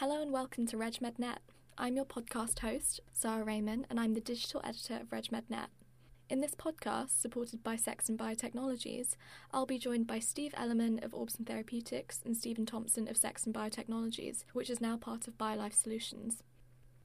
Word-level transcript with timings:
Hello 0.00 0.22
and 0.22 0.30
welcome 0.30 0.64
to 0.68 0.76
RegMedNet. 0.76 1.38
I'm 1.76 1.96
your 1.96 2.04
podcast 2.04 2.60
host, 2.60 3.00
Sarah 3.12 3.42
Raymond, 3.42 3.88
and 3.90 3.98
I'm 3.98 4.14
the 4.14 4.20
digital 4.20 4.60
editor 4.62 4.94
of 4.94 5.08
RegMedNet. 5.08 5.66
In 6.30 6.40
this 6.40 6.54
podcast, 6.54 7.20
supported 7.20 7.64
by 7.64 7.74
Sexton 7.74 8.16
Biotechnologies, 8.16 9.16
I'll 9.52 9.66
be 9.66 9.76
joined 9.76 10.06
by 10.06 10.20
Steve 10.20 10.54
Elliman 10.56 11.02
of 11.02 11.10
Orbsen 11.10 11.44
Therapeutics 11.44 12.20
and 12.24 12.36
Stephen 12.36 12.64
Thompson 12.64 13.08
of 13.08 13.16
Sexton 13.16 13.52
Biotechnologies, 13.52 14.44
which 14.52 14.70
is 14.70 14.80
now 14.80 14.96
part 14.96 15.26
of 15.26 15.36
BioLife 15.36 15.74
Solutions. 15.74 16.44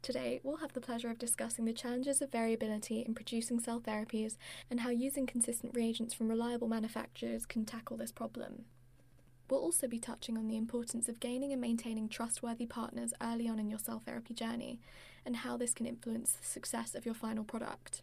Today, 0.04 0.40
we'll 0.44 0.58
have 0.58 0.74
the 0.74 0.80
pleasure 0.80 1.10
of 1.10 1.18
discussing 1.18 1.66
the 1.66 1.74
challenges 1.74 2.22
of 2.22 2.32
variability 2.32 3.00
in 3.02 3.16
producing 3.16 3.60
cell 3.60 3.82
therapies 3.82 4.38
and 4.70 4.82
how 4.82 4.92
using 4.92 5.26
consistent 5.26 5.74
reagents 5.74 6.14
from 6.14 6.30
reliable 6.30 6.68
manufacturers 6.68 7.48
can 7.48 7.66
tackle 7.66 7.98
this 7.98 8.12
problem. 8.12 8.66
We'll 9.54 9.62
also 9.62 9.88
be 9.88 10.00
touching 10.00 10.36
on 10.36 10.48
the 10.48 10.58
importance 10.58 11.08
of 11.08 11.20
gaining 11.20 11.52
and 11.52 11.62
maintaining 11.62 12.10
trustworthy 12.10 12.66
partners 12.66 13.14
early 13.22 13.48
on 13.48 13.60
in 13.60 13.70
your 13.70 13.78
cell 13.78 14.02
therapy 14.04 14.34
journey 14.34 14.80
and 15.28 15.36
how 15.36 15.58
this 15.58 15.76
can 15.76 15.86
influence 15.86 16.32
the 16.32 16.44
success 16.44 16.96
of 16.96 17.06
your 17.06 17.14
final 17.14 17.44
product. 17.44 18.02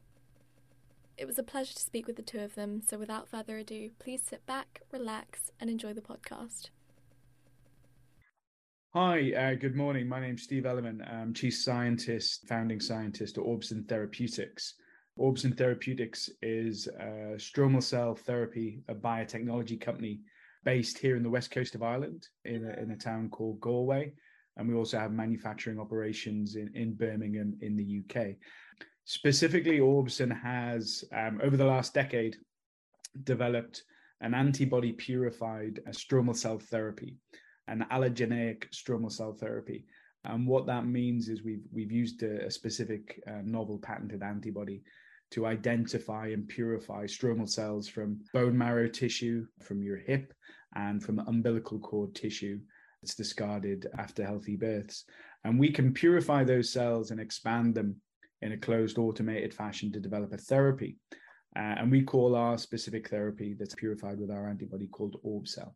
It 1.19 1.27
was 1.27 1.41
a 1.41 1.43
pleasure 1.43 1.75
to 1.75 1.83
speak 1.83 2.07
with 2.07 2.15
the 2.15 2.23
two 2.23 2.39
of 2.39 2.55
them, 2.55 2.83
so 2.87 2.99
without 2.99 3.27
further 3.27 3.59
ado, 3.59 3.91
please 3.99 4.23
sit 4.25 4.47
back, 4.47 4.83
relax, 4.93 5.51
and 5.59 5.69
enjoy 5.69 5.93
the 5.93 6.01
podcast. 6.01 6.71
Hi, 8.95 9.33
uh, 9.33 9.55
good 9.57 9.75
morning. 9.75 10.09
My 10.09 10.21
name's 10.21 10.45
Steve 10.45 10.67
Elliman. 10.67 11.03
I'm 11.13 11.35
Chief 11.35 11.57
Scientist, 11.57 12.47
Founding 12.47 12.79
Scientist 12.79 13.39
at 13.39 13.45
Orbsen 13.45 13.89
Therapeutics. 13.89 14.75
Orbsen 15.19 15.59
Therapeutics 15.59 16.31
is 16.43 16.87
a 17.01 17.35
stromal 17.39 17.83
cell 17.83 18.15
therapy, 18.15 18.85
a 18.87 18.95
biotechnology 18.95 19.81
company 19.81 20.21
based 20.65 20.99
here 20.99 21.17
in 21.17 21.23
the 21.23 21.31
west 21.31 21.51
coast 21.51 21.75
of 21.75 21.83
Ireland 21.83 22.29
in 22.45 22.65
a, 22.67 22.83
in 22.83 22.91
a 22.91 22.97
town 22.97 23.29
called 23.31 23.61
Galway. 23.61 24.13
And 24.57 24.69
we 24.69 24.75
also 24.75 24.99
have 24.99 25.13
manufacturing 25.13 25.79
operations 25.79 26.57
in, 26.57 26.71
in 26.75 26.95
Birmingham 26.95 27.57
in 27.61 27.77
the 27.77 28.03
UK. 28.03 28.37
Specifically, 29.05 29.79
Orbsen 29.79 30.31
has, 30.43 31.05
um, 31.17 31.41
over 31.43 31.57
the 31.57 31.65
last 31.65 31.95
decade, 31.95 32.37
developed 33.25 33.83
an 34.21 34.35
antibody 34.35 34.93
purified 34.93 35.81
stromal 35.91 36.37
cell 36.37 36.59
therapy, 36.59 37.17
an 37.69 37.87
allogeneic 37.91 38.65
stromal 38.71 39.11
cell 39.11 39.33
therapy. 39.33 39.87
And 40.25 40.47
what 40.47 40.67
that 40.67 40.87
means 40.87 41.29
is 41.29 41.43
we've, 41.43 41.65
we've 41.73 41.91
used 41.91 42.23
a, 42.23 42.47
a 42.47 42.51
specific 42.51 43.23
uh, 43.27 43.41
novel 43.43 43.79
patented 43.79 44.23
antibody 44.23 44.83
to 45.31 45.47
identify 45.47 46.29
and 46.29 46.49
purify 46.49 47.05
stromal 47.05 47.49
cells 47.49 47.89
from 47.89 48.21
bone 48.33 48.57
marrow 48.57 48.89
tissue, 48.89 49.47
from 49.63 49.83
your 49.83 49.97
hip, 49.97 50.33
and 50.75 51.03
from 51.03 51.21
umbilical 51.21 51.79
cord 51.79 52.15
tissue 52.15 52.59
that's 53.03 53.15
discarded 53.15 53.87
after 53.99 54.25
healthy 54.25 54.57
births. 54.57 55.05
And 55.45 55.59
we 55.59 55.71
can 55.71 55.93
purify 55.93 56.45
those 56.45 56.73
cells 56.73 57.11
and 57.11 57.21
expand 57.21 57.75
them 57.75 57.97
in 58.43 58.53
a 58.53 58.59
closed 58.59 58.99
automated 58.99 59.55
fashion 59.55 59.93
to 59.93 60.01
develop 60.01 60.33
a 60.33 60.39
therapy. 60.39 60.97
Uh, 61.57 61.77
and 61.79 61.91
we 61.91 62.03
call 62.03 62.37
our 62.37 62.59
specific 62.59 63.09
therapy 63.09 63.55
that's 63.59 63.75
purified 63.75 64.19
with 64.19 64.31
our 64.31 64.49
antibody 64.49 64.87
called 64.87 65.17
OrbCell. 65.25 65.73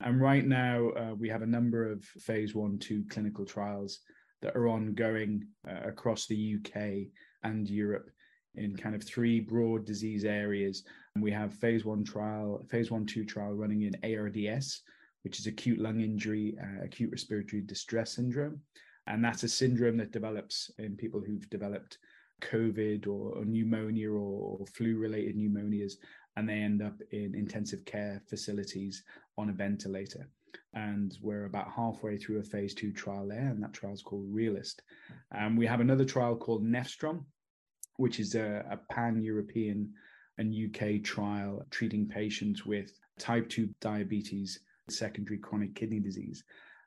And 0.00 0.20
right 0.20 0.44
now, 0.44 0.88
uh, 0.90 1.14
we 1.16 1.28
have 1.28 1.42
a 1.42 1.46
number 1.46 1.90
of 1.90 2.02
phase 2.04 2.54
one, 2.54 2.78
two 2.78 3.04
clinical 3.08 3.44
trials 3.44 4.00
that 4.40 4.56
are 4.56 4.68
ongoing 4.68 5.46
uh, 5.68 5.88
across 5.88 6.26
the 6.26 6.56
UK 6.56 7.12
and 7.44 7.68
Europe 7.68 8.10
in 8.54 8.76
kind 8.76 8.94
of 8.94 9.02
three 9.02 9.40
broad 9.40 9.84
disease 9.84 10.24
areas. 10.24 10.84
And 11.14 11.22
we 11.24 11.30
have 11.30 11.54
phase 11.54 11.84
one 11.84 12.04
trial, 12.04 12.64
phase 12.70 12.90
one, 12.90 13.06
two 13.06 13.24
trial 13.24 13.52
running 13.52 13.82
in 13.82 13.96
ARDS, 14.02 14.82
which 15.22 15.38
is 15.38 15.46
acute 15.46 15.78
lung 15.78 16.00
injury, 16.00 16.56
uh, 16.60 16.84
acute 16.84 17.10
respiratory 17.10 17.62
distress 17.62 18.12
syndrome. 18.16 18.60
And 19.06 19.24
that's 19.24 19.42
a 19.42 19.48
syndrome 19.48 19.96
that 19.98 20.12
develops 20.12 20.70
in 20.78 20.96
people 20.96 21.20
who've 21.20 21.48
developed 21.50 21.98
COVID 22.40 23.06
or, 23.06 23.38
or 23.38 23.44
pneumonia 23.44 24.10
or, 24.10 24.58
or 24.58 24.66
flu 24.66 24.98
related 24.98 25.36
pneumonias, 25.36 25.94
and 26.36 26.48
they 26.48 26.54
end 26.54 26.82
up 26.82 26.94
in 27.10 27.34
intensive 27.34 27.84
care 27.84 28.22
facilities 28.28 29.04
on 29.38 29.48
a 29.48 29.52
ventilator. 29.52 30.28
And 30.74 31.16
we're 31.22 31.46
about 31.46 31.70
halfway 31.70 32.16
through 32.18 32.40
a 32.40 32.42
phase 32.42 32.74
two 32.74 32.92
trial 32.92 33.28
there, 33.28 33.48
and 33.48 33.62
that 33.62 33.72
trial 33.72 33.92
is 33.92 34.02
called 34.02 34.26
Realist. 34.28 34.82
And 35.32 35.56
we 35.56 35.66
have 35.66 35.80
another 35.80 36.04
trial 36.04 36.36
called 36.36 36.64
NEPHSTROM, 36.64 37.24
which 37.96 38.20
is 38.20 38.34
a, 38.34 38.64
a 38.70 38.76
pan 38.92 39.22
European 39.22 39.92
and 40.38 40.54
UK 40.54 41.02
trial 41.02 41.64
treating 41.70 42.08
patients 42.08 42.64
with 42.64 42.98
type 43.18 43.48
2 43.48 43.68
diabetes, 43.80 44.60
secondary 44.88 45.38
chronic 45.38 45.74
kidney 45.74 46.00
disease. 46.00 46.44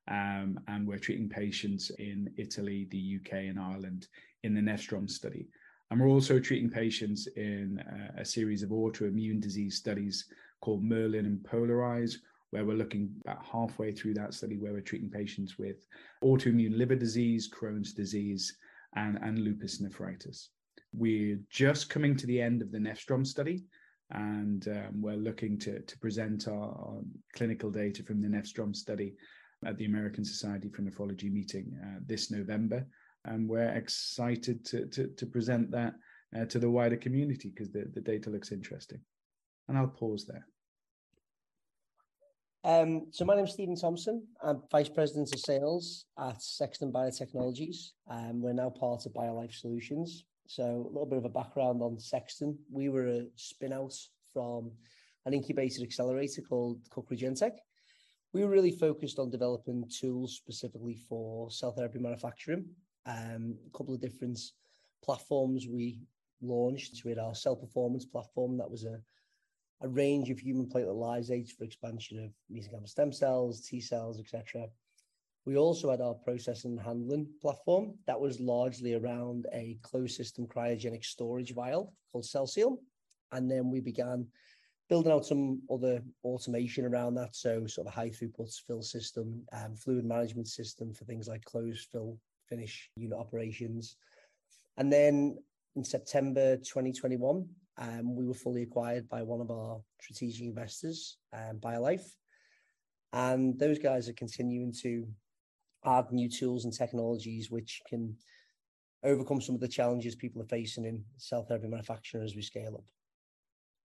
Um, 0.08 0.60
and 0.68 0.88
we're 0.88 1.00
treating 1.00 1.30
patients 1.30 1.90
in 1.98 2.30
Italy, 2.38 2.88
the 2.92 3.20
UK, 3.20 3.34
and 3.50 3.60
Ireland 3.60 4.08
in 4.44 4.54
the 4.54 4.62
NEPHSTROM 4.62 5.10
study. 5.10 5.48
And 5.90 6.00
we're 6.00 6.10
also 6.10 6.40
treating 6.40 6.70
patients 6.70 7.28
in 7.36 7.80
uh, 7.80 8.22
a 8.22 8.26
series 8.26 8.64
of 8.64 8.70
autoimmune 8.70 9.40
disease 9.40 9.78
studies 9.78 10.26
called 10.62 10.84
Merlin 10.84 11.26
and 11.26 11.40
Polarize, 11.40 12.16
where 12.52 12.66
we're 12.66 12.78
looking 12.78 13.10
about 13.24 13.44
halfway 13.46 13.92
through 13.92 14.14
that 14.16 14.34
study, 14.34 14.58
where 14.58 14.74
we're 14.74 14.82
treating 14.82 15.10
patients 15.10 15.58
with 15.58 15.86
autoimmune 16.24 16.78
liver 16.78 16.96
disease, 16.96 17.50
Crohn's 17.50 17.94
disease, 17.94 18.56
and, 18.96 19.18
and 19.22 19.40
lupus 19.40 19.82
nephritis. 19.82 20.50
We're 20.98 21.40
just 21.50 21.90
coming 21.90 22.16
to 22.18 22.28
the 22.28 22.42
end 22.42 22.62
of 22.62 22.72
the 22.72 22.78
NEPHSTROM 22.78 23.28
study, 23.28 23.64
and 24.12 24.68
um, 24.68 25.02
we're 25.02 25.16
looking 25.16 25.58
to, 25.60 25.82
to 25.82 25.98
present 26.00 26.48
our, 26.48 26.70
our, 26.70 27.02
clinical 27.36 27.72
data 27.72 28.04
from 28.04 28.22
the 28.22 28.28
NEPHSTROM 28.28 28.76
study 28.76 29.16
at 29.66 29.78
the 29.78 29.86
American 29.86 30.24
Society 30.24 30.70
for 30.70 30.84
Nephrology 30.84 31.32
meeting 31.32 31.78
uh, 31.84 32.00
this 32.06 32.32
November. 32.32 32.86
And 33.26 33.50
we're 33.50 33.70
excited 33.70 34.64
to, 34.66 34.86
to, 34.88 35.08
to 35.08 35.26
present 35.26 35.72
that 35.72 35.96
uh, 36.38 36.46
to 36.46 36.60
the 36.60 36.70
wider 36.70 36.98
community 36.98 37.50
because 37.50 37.72
the, 37.72 37.90
the 37.94 38.02
data 38.02 38.30
looks 38.30 38.52
interesting. 38.52 39.00
And 39.68 39.78
I'll 39.78 39.88
pause 39.88 40.26
there. 40.28 40.46
Um, 42.64 43.08
so 43.12 43.26
my 43.26 43.36
name 43.36 43.46
is 43.46 43.54
Stephen 43.54 43.76
Thompson. 43.76 44.26
I'm 44.44 44.62
Vice 44.72 44.90
President 44.90 45.34
of 45.34 45.40
Sales 45.40 46.06
at 46.20 46.42
Sexton 46.42 46.92
Biotechnologies. 46.92 47.92
Um, 48.10 48.42
we're 48.42 48.54
now 48.54 48.70
part 48.70 49.06
of 49.06 49.14
BioLife 49.14 49.54
Solutions. 49.54 50.26
So 50.48 50.64
a 50.64 50.92
little 50.92 51.08
bit 51.08 51.18
of 51.18 51.26
a 51.26 51.30
background 51.30 51.82
on 51.82 52.00
Sexton. 52.00 52.58
We 52.72 52.90
were 52.90 53.08
a 53.08 53.26
spin 53.36 53.74
out 53.74 53.94
from 54.34 54.72
an 55.26 55.34
incubator 55.34 55.82
accelerator 55.82 56.42
called 56.42 56.82
Cook 56.90 57.10
Regentec. 57.12 57.54
We 58.34 58.44
were 58.44 58.52
really 58.52 58.72
focused 58.72 59.18
on 59.18 59.32
developing 59.32 59.90
tools 59.90 60.36
specifically 60.36 60.96
for 61.10 61.50
cell 61.50 61.72
therapy 61.72 62.00
manufacturing. 62.00 62.66
Um, 63.06 63.56
a 63.66 63.78
couple 63.78 63.94
of 63.94 64.02
different 64.02 64.40
platforms 65.04 65.68
we 65.68 66.02
launched. 66.42 67.04
We 67.06 67.12
had 67.12 67.20
our 67.20 67.34
cell 67.34 67.56
performance 67.56 68.06
platform 68.06 68.58
that 68.58 68.70
was 68.70 68.84
a, 68.84 69.00
a 69.82 69.88
range 69.88 70.30
of 70.30 70.40
human 70.40 70.68
platelet 70.68 70.96
lysates 70.96 71.52
for 71.52 71.64
expansion 71.64 72.24
of 72.24 72.32
mesenchymal 72.54 72.90
stem 72.90 73.12
cells, 73.12 73.62
T 73.62 73.80
cells, 73.80 74.20
etc. 74.20 74.68
We 75.46 75.58
also 75.58 75.92
had 75.92 76.02
our 76.02 76.16
process 76.16 76.66
and 76.66 76.80
handling 76.80 77.28
platform 77.40 77.94
that 78.08 78.20
was 78.20 78.40
largely 78.40 78.96
around 78.96 79.46
a 79.54 79.78
closed 79.84 80.16
system 80.16 80.48
cryogenic 80.48 81.06
storage 81.06 81.54
vial 81.54 81.94
called 82.12 82.26
CellSeal. 82.26 82.78
And 83.32 83.50
then 83.50 83.70
we 83.70 83.80
began 83.80 84.28
building 84.90 85.12
out 85.12 85.26
some 85.26 85.62
other 85.72 86.02
automation 86.24 86.86
around 86.86 87.14
that. 87.16 87.36
So 87.36 87.68
sort 87.68 87.88
of 87.88 87.94
a 87.94 87.96
high 87.96 88.10
throughput 88.10 88.52
fill 88.66 88.82
system, 88.82 89.44
um, 89.54 89.76
fluid 89.76 90.06
management 90.06 90.48
system 90.48 90.94
for 90.94 91.06
things 91.06 91.28
like 91.28 91.44
closed 91.46 91.90
fill 91.92 92.18
finish 92.50 92.90
unit 92.96 93.18
operations. 93.18 93.98
And 94.78 94.92
then 94.92 95.38
in 95.76 95.84
September 95.84 96.58
2021, 96.58 97.48
um, 97.78 98.16
we 98.16 98.26
were 98.26 98.34
fully 98.34 98.64
acquired 98.64 99.08
by 99.10 99.22
one 99.22 99.42
of 99.42 99.52
our 99.52 99.80
strategic 100.02 100.44
investors, 100.44 101.18
um, 101.34 101.60
BioLife. 101.60 102.06
And 103.14 103.58
those 103.60 103.80
guys 103.80 104.10
are 104.10 104.14
continuing 104.14 104.74
to 104.82 105.08
add 105.86 106.12
new 106.12 106.30
tools 106.30 106.66
and 106.66 106.74
technologies 106.74 107.52
which 107.52 107.82
can 107.88 108.16
overcome 109.04 109.42
some 109.42 109.56
of 109.56 109.62
the 109.62 109.68
challenges 109.68 110.16
people 110.16 110.42
are 110.42 110.48
facing 110.48 110.86
in 110.86 111.04
cell 111.18 111.44
therapy 111.44 111.68
manufacturing 111.68 112.24
as 112.24 112.36
we 112.36 112.42
scale 112.42 112.76
up. 112.76 112.86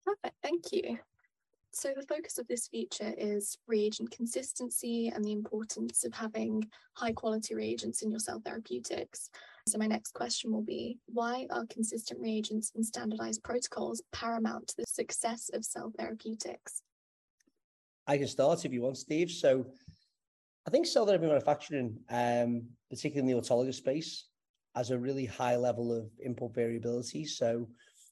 Perfect, 0.05 0.37
thank 0.43 0.73
you. 0.73 0.99
So 1.75 1.95
the 1.97 2.07
focus 2.07 2.37
of 2.37 2.47
this 2.49 2.69
feature 2.69 3.15
is 3.17 3.57
reagent 3.67 4.11
consistency 4.11 5.09
and 5.09 5.25
the 5.25 5.33
importance 5.33 6.05
of 6.05 6.13
having 6.13 6.69
high 6.95 7.13
quality 7.13 7.55
reagents 7.55 8.03
in 8.03 8.11
your 8.11 8.21
cell 8.21 8.43
therapeutics. 8.45 9.31
So 9.69 9.79
my 9.79 9.87
next 9.87 10.13
question 10.13 10.53
will 10.53 10.63
be, 10.63 10.99
why 11.07 11.47
are 11.51 11.65
consistent 11.71 12.21
reagents 12.21 12.73
and 12.75 12.85
standardized 12.85 13.43
protocols 13.43 14.03
paramount 14.13 14.69
to 14.69 14.75
the 14.79 14.85
success 14.87 15.51
of 15.55 15.65
cell 15.65 15.91
therapeutics? 15.97 16.83
I 18.07 18.19
can 18.19 18.29
start 18.29 18.65
if 18.67 18.73
you 18.73 18.83
want, 18.83 18.99
Steve. 18.99 19.31
So 19.31 19.65
I 20.67 20.71
think 20.71 20.87
cell 20.87 21.07
therapy 21.07 21.27
manufacturing, 21.27 21.99
um, 22.09 22.69
particularly 22.89 23.33
in 23.33 23.37
the 23.37 23.43
autologous 23.43 23.75
space, 23.75 24.27
has 24.77 24.91
a 24.91 24.99
really 24.99 25.27
high 25.27 25.57
level 25.57 25.93
of 25.93 26.11
input 26.25 26.55
variability. 26.55 27.25
So, 27.25 27.69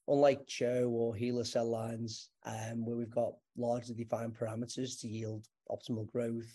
unlike 0.08 0.47
CHO 0.49 0.88
or 0.93 1.14
HeLa 1.14 1.47
cell 1.47 1.70
lines, 1.70 2.31
um, 2.44 2.85
where 2.85 2.97
we've 2.97 3.14
got 3.14 3.35
largely 3.56 3.94
defined 3.94 4.35
parameters 4.35 5.00
to 5.00 5.08
yield 5.08 5.47
optimal 5.70 6.11
growth, 6.11 6.50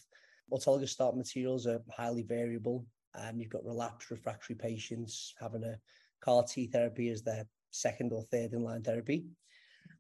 autologous 0.52 0.90
start 0.90 1.16
materials 1.16 1.66
are 1.66 1.82
highly 1.90 2.24
variable. 2.24 2.86
Um, 3.16 3.40
you've 3.40 3.50
got 3.50 3.66
relapsed 3.66 4.12
refractory 4.12 4.56
patients 4.56 5.34
having 5.40 5.64
a 5.64 5.80
CAR 6.20 6.44
T 6.44 6.68
therapy 6.68 7.10
as 7.10 7.24
their 7.24 7.46
second 7.72 8.12
or 8.12 8.24
third 8.24 8.52
in 8.52 8.64
line 8.64 8.84
therapy. 8.84 9.26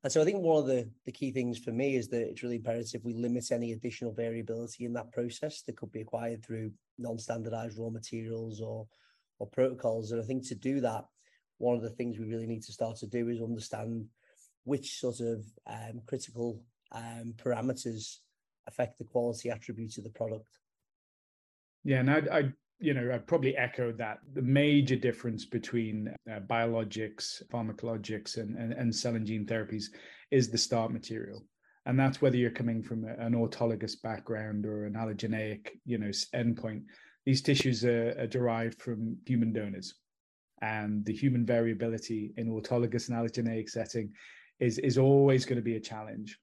And 0.06 0.12
so 0.12 0.22
I 0.22 0.24
think 0.24 0.44
one 0.44 0.60
of 0.60 0.68
the, 0.68 0.88
the 1.07 1.12
key 1.12 1.31
things 1.31 1.57
for 1.57 1.72
me 1.72 1.96
is 1.96 2.07
that 2.10 2.22
it's 2.22 2.44
really 2.44 2.57
imperative 2.57 3.04
we 3.04 3.16
limit 3.16 3.52
any 3.52 3.72
additional 3.72 4.13
variability 4.13 4.86
in 4.86 4.94
that 4.94 5.12
process 5.12 5.63
that 5.63 5.78
could 5.78 5.92
be 5.92 6.02
acquired 6.02 6.46
through 6.46 6.72
non-standardized 7.00 7.80
raw 7.80 7.90
materials 7.90 8.62
or 8.62 8.86
or 9.40 9.48
protocols. 9.48 10.12
And 10.12 10.22
I 10.22 10.24
think 10.24 10.48
to 10.48 10.54
do 10.54 10.80
that, 10.81 11.06
one 11.57 11.75
of 11.75 11.81
the 11.81 11.90
things 11.90 12.19
we 12.19 12.28
really 12.28 12.46
need 12.46 12.62
to 12.66 12.72
start 12.72 12.98
to 12.98 13.07
do 13.07 13.30
is 13.30 13.42
understand 13.42 14.06
which 14.63 15.00
sort 15.00 15.22
of 15.22 15.44
um, 15.66 16.00
critical 16.06 16.62
um, 16.92 17.34
parameters 17.38 18.18
affect 18.68 19.00
the 19.00 19.06
quality 19.06 19.50
attributes 19.50 19.98
of 19.98 20.04
the 20.04 20.12
product. 20.12 20.60
Yeah, 21.84 22.02
and 22.02 22.12
I, 22.12 22.22
I 22.31 22.54
you 22.80 22.94
know, 22.94 23.12
I 23.13 23.18
probably 23.18 23.56
echoed 23.56 23.98
that. 24.00 24.19
The 24.33 24.42
major 24.42 24.95
difference 24.95 25.45
between 25.45 26.13
uh, 26.30 26.39
biologics, 26.42 27.42
pharmacologics, 27.48 28.38
and, 28.38 28.57
and, 28.57 28.74
and 28.74 28.94
cell 28.94 29.16
and 29.16 29.25
gene 29.25 29.45
therapies 29.45 29.86
is 30.31 30.50
the 30.50 30.57
start 30.57 30.92
material. 30.92 31.45
And 31.86 32.00
that's 32.00 32.22
whether 32.22 32.36
you're 32.36 32.51
coming 32.51 32.81
from 32.81 33.06
an 33.06 33.33
autologous 33.33 34.01
background 34.01 34.66
or 34.66 34.86
an 34.86 34.94
allogeneic, 34.94 35.69
you 35.86 35.98
know, 35.98 36.10
endpoint. 36.36 36.83
These 37.25 37.42
tissues 37.42 37.86
are, 37.86 38.16
are 38.19 38.27
derived 38.27 38.81
from 38.81 39.18
human 39.25 39.54
donors. 39.54 39.95
And 40.62 41.06
the 41.06 41.13
human 41.13 41.45
variability 41.45 42.33
in 42.38 42.50
autologous 42.50 43.10
and 43.10 43.18
allogeneic 43.18 43.69
setting 43.69 44.12
is, 44.60 44.80
is 44.80 44.98
always 44.98 45.45
going 45.45 45.57
to 45.57 45.62
be 45.62 45.75
a 45.75 45.81
challenge. 45.81 46.39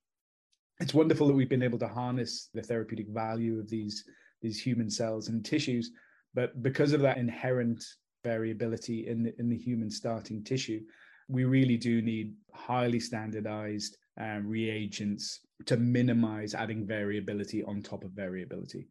It's 0.81 0.95
wonderful 0.95 1.27
that 1.27 1.35
we've 1.35 1.49
been 1.49 1.63
able 1.63 1.79
to 1.81 1.89
harness 1.89 2.49
the 2.55 2.63
therapeutic 2.63 3.09
value 3.09 3.59
of 3.59 3.69
these, 3.69 4.05
these 4.41 4.61
human 4.61 4.89
cells 4.89 5.29
and 5.29 5.45
tissues 5.45 5.91
but 6.35 6.63
because 6.63 6.93
of 6.93 7.01
that 7.03 7.19
inherent 7.19 7.85
variability 8.25 9.07
in 9.09 9.25
the, 9.25 9.35
in 9.39 9.49
the 9.49 9.57
human 9.57 9.91
starting 9.91 10.43
tissue, 10.43 10.81
we 11.29 11.45
really 11.45 11.77
do 11.77 12.03
need 12.03 12.35
highly 12.53 13.01
standardized 13.01 13.97
uh, 14.21 14.39
reagents 14.43 15.41
to 15.67 15.77
minimize 15.77 16.55
adding 16.55 16.87
variability 16.87 17.63
on 17.65 17.83
top 17.83 18.05
of 18.05 18.11
variability. 18.11 18.87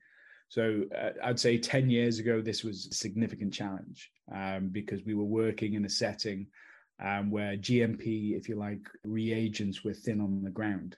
So 0.49 0.83
uh, 0.97 1.11
I'd 1.23 1.39
say 1.39 1.57
10 1.57 1.89
years 1.89 2.19
ago, 2.19 2.41
this 2.41 2.63
was 2.63 2.87
a 2.87 2.93
significant 2.93 3.53
challenge 3.53 4.11
um, 4.33 4.69
because 4.69 5.05
we 5.05 5.13
were 5.13 5.23
working 5.23 5.75
in 5.75 5.85
a 5.85 5.89
setting 5.89 6.47
um, 7.01 7.31
where 7.31 7.55
GMP, 7.57 8.37
if 8.37 8.49
you 8.49 8.55
like, 8.55 8.81
reagents 9.03 9.83
were 9.83 9.93
thin 9.93 10.19
on 10.19 10.43
the 10.43 10.49
ground. 10.49 10.97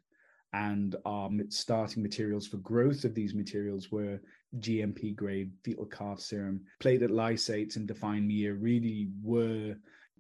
And 0.54 0.96
our 1.06 1.32
starting 1.50 2.04
materials 2.04 2.48
for 2.48 2.58
growth 2.58 3.06
of 3.06 3.16
these 3.16 3.34
materials 3.34 3.92
were 3.92 4.20
GMP 4.60 5.16
grade 5.16 5.52
fetal 5.64 5.86
calf 5.86 6.20
serum, 6.20 6.62
platelet 6.80 7.10
lysates, 7.10 7.76
and 7.76 7.88
defined 7.88 8.28
media 8.28 8.54
really 8.54 9.10
were 9.24 9.76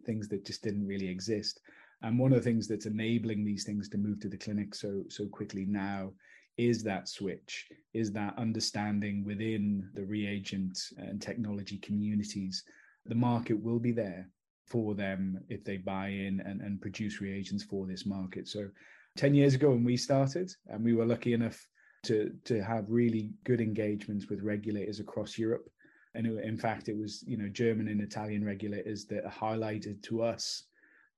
things 0.06 0.28
that 0.30 0.46
just 0.46 0.64
didn't 0.64 0.88
really 0.88 1.08
exist. 1.08 1.60
And 2.02 2.18
one 2.18 2.34
of 2.34 2.40
the 2.40 2.44
things 2.44 2.68
that's 2.68 2.88
enabling 2.88 3.46
these 3.46 3.64
things 3.64 3.88
to 3.90 3.98
move 3.98 4.20
to 4.22 4.28
the 4.28 4.38
clinic 4.38 4.76
so 4.76 5.04
so 5.10 5.28
quickly 5.28 5.66
now 5.66 6.12
is 6.58 6.84
that 6.84 7.08
switch, 7.08 7.68
is 7.94 8.12
that 8.12 8.38
understanding 8.38 9.24
within 9.24 9.90
the 9.94 10.04
reagent 10.04 10.78
and 10.98 11.22
technology 11.22 11.78
communities. 11.78 12.64
The 13.06 13.16
market 13.16 13.62
will 13.62 13.80
be 13.80 13.92
there 13.92 14.30
for 14.66 14.94
them 14.96 15.40
if 15.50 15.64
they 15.64 15.78
buy 15.78 16.10
in 16.10 16.42
and, 16.42 16.62
and 16.62 16.82
produce 16.82 17.22
reagents 17.22 17.64
for 17.64 17.88
this 17.88 18.06
market. 18.06 18.48
So 18.48 18.70
10 19.18 19.36
years 19.36 19.54
ago 19.54 19.70
when 19.70 19.84
we 19.84 19.98
started, 19.98 20.52
and 20.68 20.84
we 20.84 20.94
were 20.94 21.06
lucky 21.06 21.34
enough 21.34 21.68
to 22.04 22.32
to 22.44 22.62
have 22.62 22.86
really 22.90 23.32
good 23.46 23.62
engagements 23.62 24.28
with 24.28 24.42
regulators 24.42 25.00
across 25.00 25.38
Europe. 25.38 25.70
And 26.16 26.28
it, 26.28 26.44
in 26.44 26.58
fact, 26.58 26.90
it 26.90 26.98
was 26.98 27.24
you 27.28 27.38
know 27.38 27.50
German 27.50 27.88
and 27.88 28.02
Italian 28.02 28.44
regulators 28.44 29.06
that 29.06 29.26
highlighted 29.26 30.02
to 30.04 30.22
us 30.22 30.64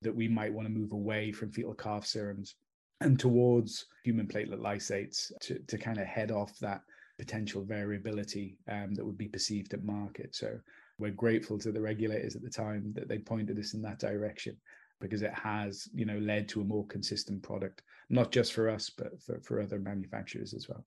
that 0.02 0.16
we 0.16 0.28
might 0.28 0.54
want 0.54 0.68
to 0.68 0.74
move 0.74 0.92
away 0.92 1.32
from 1.32 1.52
fetal 1.52 1.74
calf 1.74 2.06
serums 2.06 2.56
and 3.02 3.20
towards 3.20 3.88
human 4.04 4.28
platelet 4.28 4.62
lysates 4.62 5.32
to, 5.42 5.60
to 5.68 5.78
kind 5.78 5.98
of 5.98 6.06
head 6.06 6.32
off 6.32 6.58
that 6.60 6.82
potential 7.18 7.64
variability 7.64 8.58
um, 8.70 8.94
that 8.94 9.06
would 9.06 9.18
be 9.18 9.28
perceived 9.28 9.74
at 9.74 9.84
market. 9.84 10.36
So 10.36 10.60
we're 11.00 11.12
grateful 11.12 11.58
to 11.60 11.72
the 11.72 11.82
regulators 11.82 12.36
at 12.36 12.42
the 12.42 12.50
time 12.50 12.94
that 12.96 13.08
they 13.08 13.18
pointed 13.18 13.60
us 13.60 13.74
in 13.74 13.82
that 13.82 14.00
direction 14.00 14.58
because 15.02 15.22
it 15.22 15.34
has 15.34 15.90
you 15.94 16.06
know 16.06 16.18
led 16.20 16.48
to 16.50 16.62
a 16.62 16.66
more 16.66 16.86
consistent 16.88 17.42
product 17.44 17.82
not 18.10 18.32
just 18.32 18.54
for 18.54 18.70
us 18.70 18.90
but 18.90 19.22
for, 19.22 19.40
for 19.42 19.62
other 19.62 19.80
manufacturers 19.80 20.54
as 20.54 20.68
well. 20.70 20.86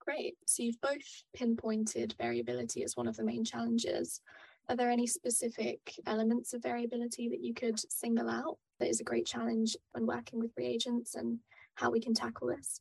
Great. 0.00 0.36
So 0.46 0.62
you've 0.62 0.80
both 0.80 1.22
pinpointed 1.36 2.14
variability 2.18 2.82
as 2.82 2.96
one 2.96 3.06
of 3.06 3.16
the 3.16 3.24
main 3.24 3.44
challenges. 3.44 4.22
Are 4.70 4.76
there 4.76 4.90
any 4.90 5.06
specific 5.06 5.92
elements 6.06 6.54
of 6.54 6.62
variability 6.62 7.28
that 7.28 7.42
you 7.42 7.52
could 7.52 7.78
single 7.92 8.30
out 8.30 8.56
that 8.80 8.88
is 8.88 9.00
a 9.00 9.04
great 9.04 9.26
challenge 9.26 9.76
when 9.92 10.06
working 10.06 10.38
with 10.38 10.52
reagents 10.56 11.14
and 11.14 11.38
how 11.74 11.90
we 11.90 12.00
can 12.00 12.14
tackle 12.14 12.48
this? 12.48 12.80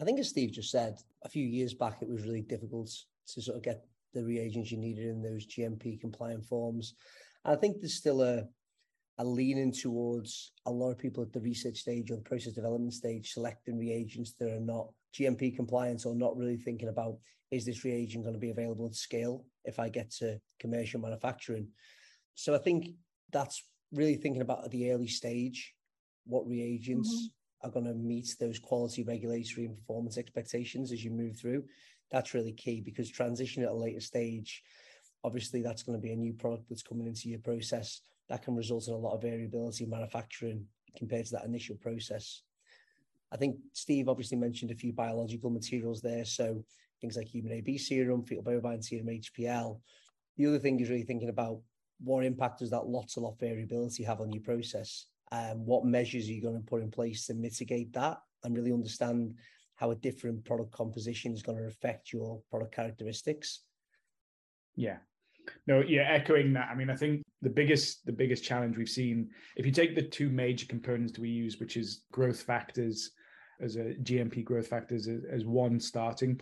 I 0.00 0.04
think 0.04 0.20
as 0.20 0.28
steve 0.28 0.52
just 0.52 0.70
said 0.70 0.98
a 1.24 1.28
few 1.28 1.44
years 1.44 1.74
back 1.74 1.98
it 2.00 2.08
was 2.08 2.22
really 2.22 2.42
difficult 2.42 2.90
to 3.28 3.42
sort 3.42 3.56
of 3.56 3.62
get 3.62 3.84
the 4.14 4.24
reagents 4.24 4.70
you 4.70 4.78
needed 4.78 5.06
in 5.06 5.22
those 5.22 5.46
gmp 5.46 6.00
compliant 6.00 6.44
forms. 6.44 6.94
And 7.44 7.56
i 7.56 7.60
think 7.60 7.80
there's 7.80 7.94
still 7.94 8.22
a 8.22 8.46
are 9.18 9.24
leaning 9.24 9.72
towards 9.72 10.52
a 10.66 10.70
lot 10.70 10.90
of 10.90 10.98
people 10.98 11.22
at 11.22 11.32
the 11.32 11.40
research 11.40 11.78
stage 11.78 12.10
or 12.10 12.16
the 12.16 12.22
process 12.22 12.54
development 12.54 12.94
stage 12.94 13.32
selecting 13.32 13.78
reagents 13.78 14.34
that 14.38 14.50
are 14.50 14.60
not 14.60 14.88
GMP 15.14 15.54
compliant 15.54 16.06
or 16.06 16.14
not 16.14 16.36
really 16.36 16.56
thinking 16.56 16.88
about 16.88 17.18
is 17.50 17.66
this 17.66 17.84
reagent 17.84 18.24
going 18.24 18.34
to 18.34 18.40
be 18.40 18.50
available 18.50 18.86
at 18.86 18.94
scale 18.94 19.44
if 19.64 19.78
I 19.78 19.90
get 19.90 20.10
to 20.12 20.40
commercial 20.58 21.00
manufacturing. 21.00 21.68
So 22.34 22.54
I 22.54 22.58
think 22.58 22.88
that's 23.30 23.62
really 23.92 24.16
thinking 24.16 24.42
about 24.42 24.64
at 24.64 24.70
the 24.70 24.90
early 24.90 25.06
stage 25.06 25.74
what 26.24 26.48
reagents 26.48 27.10
mm-hmm. 27.14 27.68
are 27.68 27.72
going 27.72 27.86
to 27.86 27.94
meet 27.94 28.34
those 28.40 28.58
quality 28.58 29.04
regulatory 29.04 29.66
and 29.66 29.76
performance 29.76 30.16
expectations 30.16 30.92
as 30.92 31.04
you 31.04 31.10
move 31.10 31.38
through. 31.38 31.64
That's 32.10 32.32
really 32.32 32.52
key 32.52 32.80
because 32.80 33.10
transition 33.10 33.62
at 33.62 33.70
a 33.70 33.74
later 33.74 34.00
stage, 34.00 34.62
obviously 35.22 35.62
that's 35.62 35.82
going 35.82 35.98
to 35.98 36.02
be 36.02 36.12
a 36.12 36.16
new 36.16 36.32
product 36.32 36.64
that's 36.70 36.82
coming 36.82 37.06
into 37.06 37.28
your 37.28 37.40
process 37.40 38.00
that 38.32 38.42
can 38.42 38.56
result 38.56 38.88
in 38.88 38.94
a 38.94 38.96
lot 38.96 39.12
of 39.12 39.20
variability 39.20 39.84
in 39.84 39.90
manufacturing 39.90 40.64
compared 40.96 41.26
to 41.26 41.32
that 41.32 41.44
initial 41.44 41.76
process. 41.76 42.40
I 43.30 43.36
think 43.36 43.56
Steve 43.74 44.08
obviously 44.08 44.38
mentioned 44.38 44.70
a 44.70 44.74
few 44.74 44.90
biological 44.90 45.50
materials 45.50 46.00
there. 46.00 46.24
So 46.24 46.64
things 46.98 47.14
like 47.14 47.26
human 47.26 47.52
AB 47.52 47.76
serum, 47.76 48.24
fetal 48.24 48.42
bovine 48.42 48.80
serum, 48.80 49.08
HPL. 49.08 49.80
The 50.38 50.46
other 50.46 50.58
thing 50.58 50.80
is 50.80 50.88
really 50.88 51.02
thinking 51.02 51.28
about 51.28 51.60
what 52.02 52.24
impact 52.24 52.60
does 52.60 52.70
that 52.70 52.86
lot 52.86 53.06
to 53.08 53.20
lot 53.20 53.38
variability 53.38 54.02
have 54.02 54.22
on 54.22 54.32
your 54.32 54.42
process? 54.42 55.08
Um, 55.30 55.66
what 55.66 55.84
measures 55.84 56.26
are 56.26 56.32
you 56.32 56.40
going 56.40 56.56
to 56.56 56.66
put 56.66 56.80
in 56.80 56.90
place 56.90 57.26
to 57.26 57.34
mitigate 57.34 57.92
that 57.92 58.16
and 58.44 58.56
really 58.56 58.72
understand 58.72 59.34
how 59.74 59.90
a 59.90 59.96
different 59.96 60.42
product 60.46 60.72
composition 60.72 61.34
is 61.34 61.42
going 61.42 61.58
to 61.58 61.66
affect 61.66 62.14
your 62.14 62.40
product 62.50 62.74
characteristics? 62.74 63.60
Yeah, 64.74 64.96
no, 65.66 65.82
yeah, 65.86 66.08
echoing 66.08 66.54
that. 66.54 66.70
I 66.70 66.74
mean, 66.74 66.88
I 66.88 66.96
think 66.96 67.21
the 67.42 67.50
biggest 67.50 68.06
the 68.06 68.12
biggest 68.12 68.44
challenge 68.44 68.78
we've 68.78 68.88
seen, 68.88 69.28
if 69.56 69.66
you 69.66 69.72
take 69.72 69.94
the 69.94 70.02
two 70.02 70.30
major 70.30 70.66
components 70.66 71.18
we 71.18 71.28
use, 71.28 71.58
which 71.58 71.76
is 71.76 72.04
growth 72.12 72.40
factors 72.40 73.10
as 73.60 73.76
a 73.76 73.94
GMP 74.02 74.44
growth 74.44 74.68
factors 74.68 75.06
as, 75.08 75.22
as 75.30 75.44
one 75.44 75.78
starting. 75.78 76.38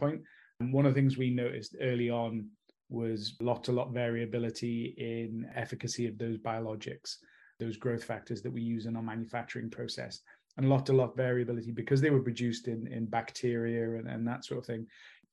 And 0.61 0.73
one 0.73 0.87
of 0.87 0.95
the 0.95 1.01
things 1.01 1.17
we 1.17 1.31
noticed 1.31 1.77
early 1.81 2.11
on 2.11 2.49
was 2.91 3.35
lot 3.41 3.65
to 3.65 3.73
lot 3.73 3.93
variability 3.93 4.95
in 4.99 5.49
efficacy 5.55 6.07
of 6.07 6.19
those 6.19 6.37
biologics, 6.39 7.17
those 7.59 7.77
growth 7.77 8.05
factors 8.05 8.43
that 8.43 8.53
we 8.53 8.61
use 8.61 8.87
in 8.87 8.97
our 8.97 9.03
manufacturing 9.03 9.71
process, 9.71 10.21
and 10.57 10.69
lot 10.69 10.85
to 10.87 10.93
lot 10.93 11.17
variability 11.17 11.71
because 11.73 12.01
they 12.01 12.11
were 12.11 12.23
produced 12.23 12.69
in, 12.69 12.87
in 12.89 13.07
bacteria 13.07 13.99
and, 13.99 14.09
and 14.09 14.27
that 14.27 14.45
sort 14.45 14.59
of 14.59 14.67
thing. 14.67 14.87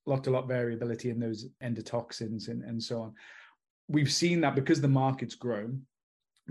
Lot 0.06 0.24
to 0.24 0.32
lot 0.32 0.48
variability 0.48 1.10
in 1.10 1.20
those 1.20 1.48
endotoxins 1.62 2.48
and, 2.48 2.64
and 2.64 2.82
so 2.82 3.02
on 3.02 3.14
we've 3.88 4.12
seen 4.12 4.41
that 4.41 4.56
because 4.56 4.82
the 4.82 4.88
market's 4.88 5.36
grown, 5.36 5.82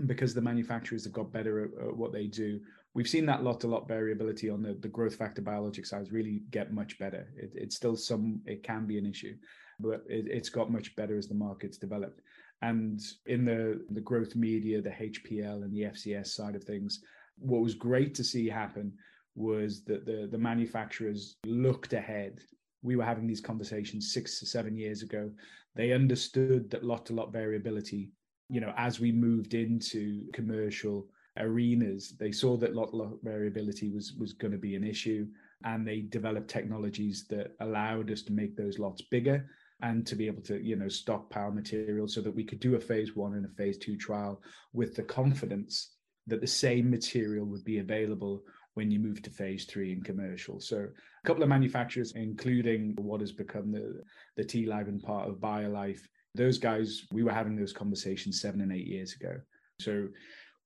because 0.05 0.33
the 0.33 0.41
manufacturers 0.41 1.03
have 1.03 1.13
got 1.13 1.31
better 1.31 1.63
at, 1.63 1.87
at 1.87 1.95
what 1.95 2.11
they 2.11 2.27
do, 2.27 2.59
we've 2.93 3.07
seen 3.07 3.25
that 3.25 3.43
lot 3.43 3.59
to 3.61 3.67
lot 3.67 3.87
variability 3.87 4.49
on 4.49 4.61
the, 4.61 4.73
the 4.73 4.87
growth 4.87 5.15
factor 5.15 5.41
biologic 5.41 5.85
side 5.85 6.11
really 6.11 6.41
get 6.51 6.73
much 6.73 6.97
better. 6.99 7.27
It, 7.35 7.51
it's 7.53 7.75
still 7.75 7.95
some, 7.95 8.41
it 8.45 8.63
can 8.63 8.85
be 8.85 8.97
an 8.97 9.05
issue, 9.05 9.35
but 9.79 10.03
it, 10.07 10.33
has 10.33 10.49
got 10.49 10.71
much 10.71 10.95
better 10.95 11.17
as 11.17 11.27
the 11.27 11.35
market's 11.35 11.77
developed. 11.77 12.21
And 12.61 12.99
in 13.27 13.45
the, 13.45 13.85
the 13.91 14.01
growth 14.01 14.35
media, 14.35 14.81
the 14.81 14.89
HPL 14.89 15.63
and 15.63 15.71
the 15.71 15.83
FCS 15.83 16.27
side 16.27 16.55
of 16.55 16.63
things, 16.63 17.01
what 17.37 17.61
was 17.61 17.75
great 17.75 18.15
to 18.15 18.23
see 18.23 18.49
happen 18.49 18.93
was 19.35 19.83
that 19.83 20.05
the, 20.05 20.27
the 20.31 20.37
manufacturers 20.37 21.37
looked 21.45 21.93
ahead 21.93 22.39
we 22.81 22.95
were 22.95 23.05
having 23.05 23.27
these 23.27 23.41
conversations 23.41 24.13
six 24.13 24.39
to 24.39 24.45
seven 24.45 24.77
years 24.77 25.01
ago. 25.01 25.31
They 25.75 25.91
understood 25.91 26.69
that 26.71 26.83
lot 26.83 27.05
to 27.07 27.13
lot 27.13 27.31
variability, 27.31 28.11
you 28.49 28.61
know, 28.61 28.73
as 28.77 28.99
we 28.99 29.11
moved 29.11 29.53
into 29.53 30.23
commercial 30.33 31.07
arenas, 31.37 32.15
they 32.19 32.31
saw 32.31 32.57
that 32.57 32.75
lot 32.75 32.91
to 32.91 32.97
lot 32.97 33.17
variability 33.23 33.89
was 33.89 34.13
was 34.13 34.33
going 34.33 34.53
to 34.53 34.57
be 34.57 34.75
an 34.75 34.83
issue. 34.83 35.27
and 35.63 35.87
they 35.87 36.01
developed 36.01 36.49
technologies 36.49 37.25
that 37.29 37.55
allowed 37.61 38.11
us 38.11 38.21
to 38.21 38.31
make 38.31 38.55
those 38.55 38.77
lots 38.77 39.01
bigger 39.09 39.49
and 39.81 40.05
to 40.05 40.15
be 40.15 40.27
able 40.27 40.41
to 40.41 40.61
you 40.61 40.75
know 40.75 40.87
stockpile 40.87 41.51
material 41.51 42.07
so 42.07 42.21
that 42.21 42.35
we 42.35 42.43
could 42.43 42.59
do 42.59 42.75
a 42.75 42.79
phase 42.79 43.15
one 43.15 43.33
and 43.35 43.45
a 43.45 43.49
phase 43.49 43.77
two 43.77 43.97
trial 43.97 44.41
with 44.73 44.95
the 44.95 45.03
confidence 45.03 45.95
that 46.27 46.41
the 46.41 46.47
same 46.47 46.89
material 46.89 47.45
would 47.45 47.63
be 47.63 47.79
available 47.79 48.43
when 48.77 48.91
you 48.91 48.99
move 48.99 49.23
to 49.23 49.31
phase 49.31 49.65
three 49.65 49.91
in 49.91 50.03
commercial. 50.03 50.59
So 50.59 50.77
a 50.77 51.27
couple 51.27 51.41
of 51.41 51.49
manufacturers, 51.49 52.13
including 52.15 52.93
what 52.99 53.21
has 53.21 53.31
become 53.31 53.71
the, 53.71 54.03
the 54.37 54.43
nLiven 54.43 55.01
part 55.01 55.27
of 55.27 55.37
BioLife, 55.37 56.01
those 56.35 56.59
guys, 56.59 57.01
we 57.11 57.23
were 57.23 57.31
having 57.31 57.55
those 57.55 57.73
conversations 57.73 58.39
seven 58.39 58.61
and 58.61 58.71
eight 58.71 58.85
years 58.85 59.15
ago. 59.15 59.33
So 59.79 60.09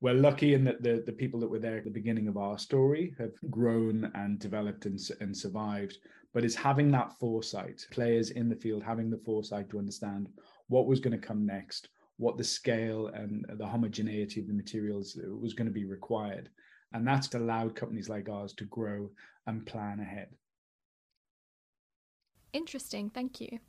we're 0.02 0.14
lucky 0.14 0.56
in 0.56 0.66
that 0.66 0.84
the, 0.84 1.02
the 1.06 1.14
people 1.14 1.40
that 1.40 1.50
were 1.50 1.60
there 1.66 1.78
at 1.78 1.86
the 1.86 1.90
beginning 1.90 2.28
of 2.28 2.36
our 2.36 2.60
story 2.60 3.16
have 3.18 3.32
grown 3.50 4.12
and 4.14 4.40
developed 4.40 4.86
and, 4.88 5.00
and 5.22 5.36
survived. 5.36 5.98
But 6.34 6.44
it's 6.44 6.56
having 6.56 6.92
that 6.92 7.14
foresight, 7.18 7.86
players 7.92 8.32
in 8.32 8.50
the 8.50 8.56
field 8.58 8.84
having 8.84 9.10
the 9.10 9.22
foresight 9.26 9.70
to 9.70 9.80
understand 9.80 10.28
what 10.68 10.86
was 10.86 11.00
going 11.00 11.18
to 11.18 11.28
come 11.28 11.46
next, 11.46 11.88
what 12.18 12.38
the 12.38 12.44
scale 12.44 13.08
and 13.08 13.46
the 13.58 13.66
homogeneity 13.66 14.42
of 14.42 14.48
the 14.48 14.54
materials 14.54 15.18
was 15.40 15.54
going 15.54 15.68
to 15.68 15.74
be 15.74 15.86
required. 15.86 16.50
And 16.94 17.08
that's 17.08 17.34
allowed 17.34 17.76
companies 17.76 18.10
like 18.10 18.30
ours 18.30 18.54
to 18.54 18.66
grow 18.66 19.10
and 19.48 19.66
plan 19.66 20.00
ahead. 20.00 20.30
Interesting, 22.54 23.10
thank 23.10 23.40
you. 23.40 23.60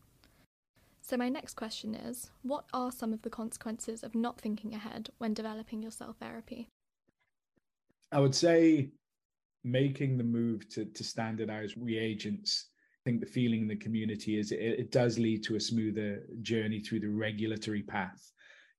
So, 1.03 1.17
my 1.17 1.29
next 1.29 1.55
question 1.55 1.95
is 1.95 2.31
What 2.43 2.65
are 2.73 2.91
some 2.91 3.13
of 3.13 3.23
the 3.23 3.31
consequences 3.31 4.03
of 4.03 4.15
not 4.15 4.41
thinking 4.41 4.75
ahead 4.75 5.11
when 5.19 5.35
developing 5.35 5.83
your 5.83 5.91
cell 5.91 6.17
therapy? 6.19 6.69
I 8.11 8.21
would 8.21 8.35
say 8.35 8.91
making 9.65 10.19
the 10.19 10.25
move 10.25 10.69
to, 10.71 10.85
to 10.85 11.05
standardize 11.05 11.77
reagents. 11.77 12.69
I 13.05 13.11
think 13.11 13.21
the 13.21 13.27
feeling 13.27 13.63
in 13.63 13.69
the 13.69 13.77
community 13.77 14.39
is 14.39 14.53
it, 14.53 14.61
it 14.61 14.93
does 14.93 15.19
lead 15.19 15.43
to 15.45 15.57
a 15.57 15.61
smoother 15.61 16.25
journey 16.43 16.81
through 16.81 17.01
the 17.01 17.09
regulatory 17.09 17.83
path. 17.83 18.31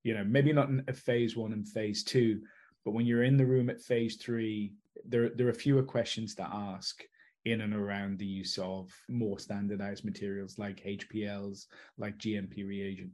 You 0.03 0.13
know, 0.13 0.23
maybe 0.23 0.51
not 0.51 0.69
in 0.69 0.83
a 0.87 0.93
phase 0.93 1.35
one 1.35 1.53
and 1.53 1.67
phase 1.67 2.03
two, 2.03 2.41
but 2.85 2.91
when 2.91 3.05
you're 3.05 3.23
in 3.23 3.37
the 3.37 3.45
room 3.45 3.69
at 3.69 3.81
phase 3.81 4.17
three, 4.17 4.73
there, 5.05 5.29
there 5.29 5.47
are 5.47 5.53
fewer 5.53 5.83
questions 5.83 6.35
to 6.35 6.43
ask 6.43 7.03
in 7.45 7.61
and 7.61 7.73
around 7.73 8.17
the 8.17 8.25
use 8.25 8.57
of 8.57 8.89
more 9.09 9.39
standardized 9.39 10.05
materials 10.05 10.57
like 10.57 10.83
HPLs, 10.83 11.67
like 11.97 12.17
GMP 12.17 12.67
reagent. 12.67 13.11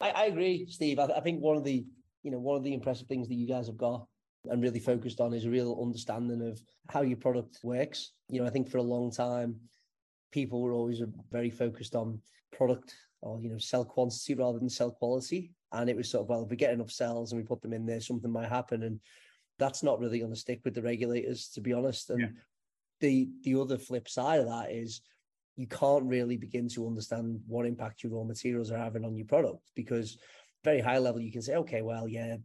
I, 0.00 0.10
I 0.10 0.24
agree, 0.26 0.66
Steve. 0.68 0.98
I, 0.98 1.04
I, 1.04 1.20
think 1.20 1.40
one 1.40 1.56
of 1.56 1.64
the 1.64 1.84
you 2.22 2.30
know 2.30 2.38
one 2.38 2.56
of 2.56 2.64
the 2.64 2.72
impressive 2.72 3.08
things 3.08 3.28
that 3.28 3.34
you 3.34 3.46
guys 3.46 3.66
have 3.66 3.76
got 3.76 4.06
and 4.44 4.62
really 4.62 4.80
focused 4.80 5.20
on 5.20 5.34
is 5.34 5.44
a 5.44 5.50
real 5.50 5.78
understanding 5.82 6.40
of 6.48 6.60
how 6.88 7.02
your 7.02 7.16
product 7.16 7.58
works. 7.62 8.12
You 8.28 8.40
know, 8.40 8.46
I 8.46 8.50
think 8.50 8.70
for 8.70 8.78
a 8.78 8.82
long 8.82 9.10
time, 9.10 9.56
people 10.32 10.62
were 10.62 10.72
always 10.72 11.02
very 11.30 11.50
focused 11.50 11.94
on 11.94 12.20
product 12.52 12.94
or 13.20 13.40
you 13.40 13.50
know 13.50 13.58
cell 13.58 13.84
quantity 13.84 14.34
rather 14.34 14.58
than 14.58 14.70
cell 14.70 14.92
quality 14.92 15.52
and 15.72 15.90
it 15.90 15.96
was 15.96 16.10
sort 16.10 16.22
of 16.22 16.28
well 16.28 16.42
if 16.42 16.50
we 16.50 16.56
get 16.56 16.72
enough 16.72 16.90
cells 16.90 17.32
and 17.32 17.40
we 17.40 17.46
put 17.46 17.60
them 17.62 17.72
in 17.72 17.86
there 17.86 18.00
something 18.00 18.30
might 18.30 18.48
happen. 18.48 18.82
And 18.82 19.00
that's 19.58 19.82
not 19.82 19.98
really 19.98 20.18
going 20.18 20.32
to 20.32 20.38
stick 20.38 20.60
with 20.64 20.74
the 20.74 20.82
regulators 20.82 21.48
to 21.54 21.60
be 21.60 21.72
honest. 21.72 22.10
And 22.10 22.20
yeah. 22.20 22.28
the 23.00 23.28
the 23.42 23.60
other 23.60 23.78
flip 23.78 24.08
side 24.08 24.40
of 24.40 24.46
that 24.46 24.70
is 24.70 25.00
you 25.56 25.66
can't 25.66 26.04
really 26.04 26.36
begin 26.36 26.68
to 26.68 26.86
understand 26.86 27.40
what 27.46 27.66
impact 27.66 28.02
your 28.02 28.12
raw 28.12 28.24
materials 28.24 28.70
are 28.70 28.78
having 28.78 29.04
on 29.04 29.16
your 29.16 29.26
product 29.26 29.70
because 29.74 30.18
very 30.64 30.80
high 30.80 30.98
level 30.98 31.20
you 31.20 31.32
can 31.32 31.42
say 31.42 31.56
okay 31.56 31.82
well 31.82 32.06
yeah 32.06 32.36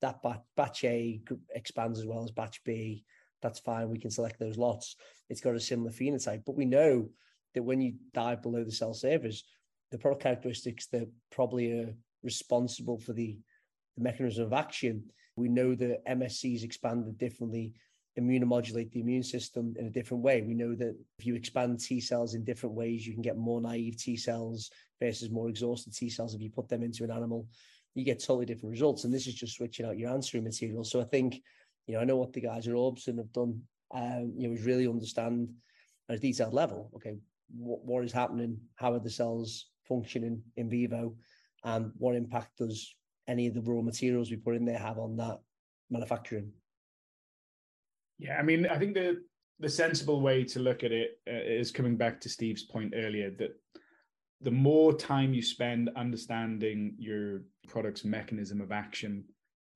that 0.00 0.22
batch, 0.22 0.40
batch 0.56 0.84
A 0.84 1.20
expands 1.54 1.98
as 1.98 2.06
well 2.06 2.22
as 2.22 2.30
batch 2.30 2.62
B. 2.64 3.04
That's 3.42 3.58
fine. 3.58 3.88
We 3.88 3.98
can 3.98 4.10
select 4.10 4.38
those 4.38 4.56
lots. 4.56 4.96
It's 5.28 5.40
got 5.40 5.56
a 5.56 5.60
similar 5.60 5.90
phenotype. 5.90 6.42
But 6.44 6.56
we 6.56 6.64
know 6.64 7.08
that 7.54 7.62
when 7.62 7.80
you 7.80 7.94
dive 8.14 8.42
below 8.42 8.62
the 8.62 8.70
cell 8.70 8.94
surface 8.94 9.42
the 9.90 9.98
product 9.98 10.22
characteristics 10.22 10.86
that 10.88 11.08
probably 11.30 11.72
are 11.72 11.94
responsible 12.22 12.98
for 12.98 13.12
the, 13.12 13.38
the 13.96 14.02
mechanism 14.02 14.44
of 14.44 14.52
action. 14.52 15.04
We 15.36 15.48
know 15.48 15.74
that 15.74 16.04
MSCs 16.06 16.62
expanded 16.62 17.18
differently, 17.18 17.72
immunomodulate 18.18 18.90
the 18.90 19.00
immune 19.00 19.22
system 19.22 19.74
in 19.78 19.86
a 19.86 19.90
different 19.90 20.22
way. 20.22 20.42
We 20.42 20.54
know 20.54 20.74
that 20.74 20.96
if 21.18 21.26
you 21.26 21.34
expand 21.34 21.80
T 21.80 22.00
cells 22.00 22.34
in 22.34 22.44
different 22.44 22.74
ways, 22.74 23.06
you 23.06 23.12
can 23.12 23.22
get 23.22 23.36
more 23.36 23.60
naive 23.60 23.96
T 23.96 24.16
cells 24.16 24.70
versus 25.00 25.30
more 25.30 25.48
exhausted 25.48 25.94
T 25.94 26.10
cells. 26.10 26.34
If 26.34 26.40
you 26.40 26.50
put 26.50 26.68
them 26.68 26.82
into 26.82 27.04
an 27.04 27.10
animal, 27.10 27.46
you 27.94 28.04
get 28.04 28.18
totally 28.18 28.46
different 28.46 28.72
results. 28.72 29.04
And 29.04 29.14
this 29.14 29.26
is 29.26 29.34
just 29.34 29.56
switching 29.56 29.86
out 29.86 29.98
your 29.98 30.10
ancillary 30.10 30.44
material. 30.44 30.84
So 30.84 31.00
I 31.00 31.04
think, 31.04 31.42
you 31.86 31.94
know, 31.94 32.00
I 32.00 32.04
know 32.04 32.16
what 32.16 32.32
the 32.32 32.40
guys 32.40 32.66
at 32.66 32.74
Orbsen 32.74 33.18
have 33.18 33.32
done, 33.32 33.62
um, 33.92 34.32
you 34.36 34.48
know, 34.48 34.54
is 34.54 34.64
really 34.64 34.86
understand 34.86 35.50
at 36.08 36.16
a 36.16 36.18
detailed 36.18 36.54
level, 36.54 36.90
okay, 36.96 37.18
what, 37.54 37.84
what 37.84 38.04
is 38.04 38.12
happening? 38.12 38.58
How 38.74 38.94
are 38.94 39.00
the 39.00 39.10
cells 39.10 39.66
functioning 39.86 40.42
in 40.56 40.68
vivo? 40.68 41.14
And 41.64 41.92
what 41.96 42.14
impact 42.14 42.58
does 42.58 42.94
any 43.28 43.46
of 43.46 43.54
the 43.54 43.62
raw 43.62 43.82
materials 43.82 44.30
we 44.30 44.36
put 44.36 44.56
in 44.56 44.64
there 44.64 44.78
have 44.78 44.98
on 44.98 45.16
that 45.16 45.40
manufacturing? 45.90 46.52
Yeah, 48.18 48.36
I 48.38 48.42
mean, 48.42 48.66
I 48.66 48.78
think 48.78 48.94
the 48.94 49.22
the 49.60 49.68
sensible 49.68 50.20
way 50.20 50.44
to 50.44 50.60
look 50.60 50.84
at 50.84 50.92
it 50.92 51.18
uh, 51.28 51.32
is 51.32 51.72
coming 51.72 51.96
back 51.96 52.20
to 52.20 52.28
Steve's 52.28 52.62
point 52.62 52.94
earlier 52.96 53.30
that 53.38 53.56
the 54.40 54.50
more 54.50 54.92
time 54.92 55.34
you 55.34 55.42
spend 55.42 55.90
understanding 55.96 56.94
your 56.96 57.42
product's 57.66 58.04
mechanism 58.04 58.60
of 58.60 58.70
action 58.70 59.24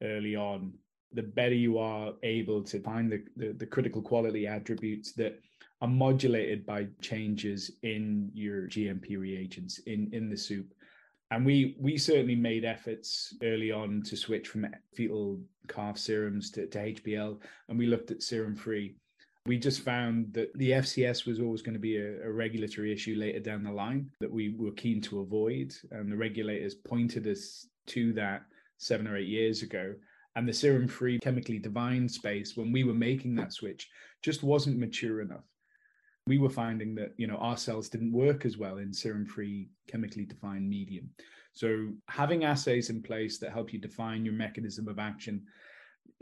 early 0.03 0.37
on, 0.37 0.73
the 1.13 1.23
better 1.23 1.55
you 1.55 1.79
are 1.79 2.13
able 2.23 2.63
to 2.63 2.81
find 2.81 3.11
the, 3.11 3.25
the, 3.37 3.53
the 3.55 3.67
critical 3.67 4.01
quality 4.01 4.47
attributes 4.47 5.13
that 5.15 5.41
are 5.81 5.89
modulated 5.89 6.65
by 6.65 6.87
changes 7.01 7.73
in 7.83 8.31
your 8.35 8.69
GMP 8.69 9.19
reagents 9.19 9.79
in, 9.81 10.09
in 10.13 10.31
the 10.31 10.37
soup 10.37 10.73
and 11.33 11.47
we 11.47 11.75
we 11.81 11.97
certainly 11.97 12.35
made 12.35 12.65
efforts 12.65 13.35
early 13.43 13.73
on 13.73 14.03
to 14.03 14.17
switch 14.17 14.49
from 14.49 14.67
fetal 14.95 15.41
calf 15.67 15.97
serums 15.97 16.51
to, 16.51 16.67
to 16.67 16.79
HPL, 16.79 17.39
and 17.69 17.79
we 17.79 17.87
looked 17.87 18.11
at 18.11 18.23
serum 18.23 18.55
free. 18.55 18.97
We 19.47 19.59
just 19.59 19.81
found 19.81 20.33
that 20.35 20.57
the 20.57 20.73
FCS 20.73 21.27
was 21.27 21.41
always 21.41 21.63
going 21.63 21.73
to 21.73 21.81
be 21.81 21.97
a, 21.97 22.29
a, 22.29 22.31
regulatory 22.31 22.93
issue 22.93 23.17
later 23.17 23.41
down 23.41 23.65
the 23.65 23.73
line 23.73 24.09
that 24.21 24.31
we 24.31 24.55
were 24.57 24.73
keen 24.73 25.01
to 25.03 25.21
avoid, 25.21 25.75
and 25.91 26.13
the 26.13 26.17
regulators 26.17 26.75
pointed 26.75 27.27
us 27.27 27.67
to 27.87 28.13
that 28.13 28.43
seven 28.77 29.09
or 29.09 29.17
eight 29.17 29.27
years 29.27 29.63
ago. 29.63 29.95
And 30.37 30.47
the 30.47 30.53
serum 30.53 30.87
free 30.87 31.19
chemically 31.19 31.59
defined 31.59 32.11
space, 32.11 32.57
when 32.57 32.73
we 32.73 32.85
were 32.85 32.95
making 32.95 33.35
that 33.37 33.53
switch, 33.53 33.89
just 34.23 34.43
wasn't 34.43 34.79
mature 34.79 35.23
enough 35.23 35.45
we 36.27 36.39
were 36.39 36.51
finding 36.51 36.95
that 36.95 37.13
you 37.17 37.27
know 37.27 37.37
our 37.37 37.57
cells 37.57 37.89
didn't 37.89 38.13
work 38.13 38.45
as 38.45 38.57
well 38.57 38.79
in 38.79 38.93
serum 38.93 39.27
free 39.27 39.69
chemically 39.89 40.25
defined 40.25 40.69
medium. 40.69 41.11
So 41.53 41.89
having 42.09 42.45
assays 42.45 42.89
in 42.89 43.03
place 43.03 43.39
that 43.39 43.53
help 43.53 43.73
you 43.73 43.79
define 43.79 44.25
your 44.25 44.35
mechanism 44.35 44.89
of 44.89 44.99
action 44.99 45.43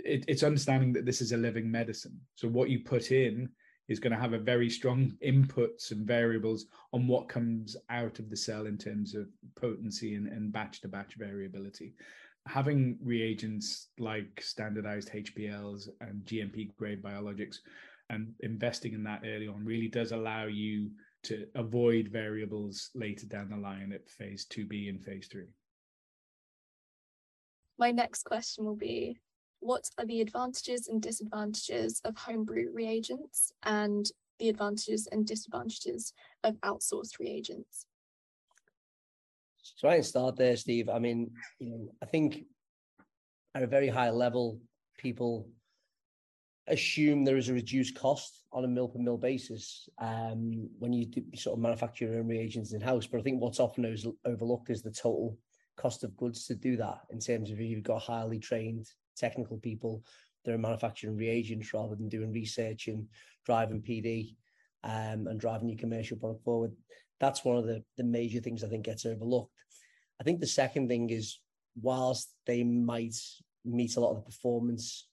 it, 0.05 0.25
it's 0.29 0.43
understanding 0.43 0.93
that 0.95 1.07
this 1.07 1.21
is 1.21 1.33
a 1.33 1.37
living 1.37 1.71
medicine. 1.71 2.19
So 2.35 2.49
what 2.49 2.71
you 2.71 2.81
put 2.81 3.11
in 3.13 3.49
is 3.89 3.99
going 3.99 4.13
to 4.13 4.21
have 4.21 4.33
a 4.33 4.39
very 4.39 4.71
strong 4.71 5.13
inputs 5.27 5.91
and 5.91 6.07
variables 6.07 6.67
on 6.93 7.07
what 7.07 7.29
comes 7.29 7.77
out 7.91 8.19
of 8.19 8.31
the 8.31 8.37
cell 8.37 8.67
in 8.67 8.79
terms 8.79 9.15
of 9.15 9.29
potency 9.57 10.15
and, 10.15 10.29
and 10.29 10.53
batch 10.53 10.81
to 10.83 10.89
batch 10.89 11.15
variability. 11.17 11.95
Having 12.47 12.99
reagents 13.03 13.89
like 13.99 14.41
standardized 14.41 15.11
hpls 15.11 15.89
and 16.01 16.25
gmp 16.25 16.75
grade 16.79 17.03
biologics 17.03 17.57
and 18.11 18.33
investing 18.41 18.93
in 18.93 19.03
that 19.05 19.23
early 19.25 19.49
on 19.49 19.65
really 19.65 19.89
does 19.89 20.13
allow 20.13 20.45
you 20.45 20.91
to 21.23 21.47
avoid 21.55 22.09
variables 22.09 22.91
later 22.95 23.27
down 23.27 23.49
the 23.49 23.57
line 23.57 23.93
at 23.93 24.09
phase 24.11 24.47
2b 24.51 24.89
and 24.89 25.03
phase 25.03 25.29
3 25.31 25.45
my 27.79 27.91
next 27.91 28.25
question 28.25 28.65
will 28.65 28.77
be 28.77 29.19
what 29.61 29.85
are 29.99 30.07
the 30.07 30.21
advantages 30.21 30.89
and 30.89 31.01
disadvantages 31.01 32.01
of 32.05 32.17
homebrew 32.17 32.71
reagents 32.73 33.53
and 33.63 34.11
the 34.39 34.49
advantages 34.49 35.07
and 35.13 35.27
disadvantages 35.27 36.13
of 36.45 36.55
outsourced 36.61 37.19
reagents 37.19 37.87
so 39.77 39.89
I 39.89 39.95
can 39.95 40.03
start 40.03 40.37
there, 40.37 40.57
Steve. 40.57 40.89
I 40.91 40.99
mean, 40.99 41.31
you 41.59 41.71
know, 41.71 41.89
I 42.03 42.07
think 42.07 42.45
at 43.55 43.63
a 43.63 43.67
very 43.67 43.89
high 43.89 44.11
level, 44.11 44.61
people 44.99 45.49
assume 46.67 47.25
there 47.25 47.37
is 47.37 47.49
a 47.49 47.55
reduced 47.55 47.95
cost 47.95 48.45
on 48.53 48.65
a 48.65 48.69
mill 48.69 48.89
per 48.89 48.99
mill 48.99 49.17
basis 49.17 49.89
um, 49.99 50.69
when 50.79 50.93
you 50.93 51.07
do 51.07 51.23
sort 51.35 51.57
of 51.57 51.63
manufacture 51.63 52.07
your 52.07 52.19
own 52.19 52.29
reagents 52.29 52.73
in 52.73 52.81
house. 52.81 53.07
But 53.07 53.21
I 53.21 53.23
think 53.23 53.41
what's 53.41 53.61
often 53.61 53.97
overlooked 54.25 54.71
is 54.71 54.83
the 54.83 54.91
total 54.91 55.37
cost 55.77 56.05
of 56.05 56.17
goods 56.17 56.47
to 56.47 56.55
do 56.55 56.77
that 56.77 57.01
in 57.11 57.19
terms 57.19 57.51
of 57.51 57.61
if 57.61 57.67
you've 57.67 57.83
got 57.83 58.03
highly 58.03 58.39
trained 58.39 58.87
technical 59.17 59.59
people 59.59 60.03
that 60.45 60.55
are 60.55 60.59
manufacturing 60.59 61.17
reagents 61.17 61.73
rather 61.73 61.95
than 61.95 62.09
doing 62.09 62.33
research 62.33 62.89
and 62.89 63.07
driving 63.45 63.83
PD 63.83 64.37
um, 64.85 65.27
and 65.27 65.41
driving 65.41 65.69
your 65.69 65.79
commercial 65.79 66.17
product 66.17 66.45
forward. 66.45 66.73
That's 67.19 67.45
one 67.45 67.59
of 67.59 67.67
the, 67.67 67.83
the 67.97 68.05
major 68.05 68.41
things 68.41 68.65
I 68.65 68.69
think 68.69 68.85
gets 68.85 69.05
overlooked. 69.05 69.53
I 70.21 70.25
think 70.25 70.41
the 70.41 70.47
second 70.47 70.89
thing 70.89 71.11
is 71.11 71.39
whilst 71.81 72.35
they 72.47 72.65
might 72.65 73.17
meet 73.65 73.97
a 73.97 74.01
lot 74.01 74.11
of 74.11 74.17
the 74.17 74.23
performance 74.23 75.07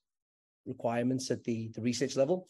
requirements 0.67 1.31
at 1.31 1.43
the, 1.43 1.71
the 1.73 1.81
research 1.81 2.15
level 2.15 2.47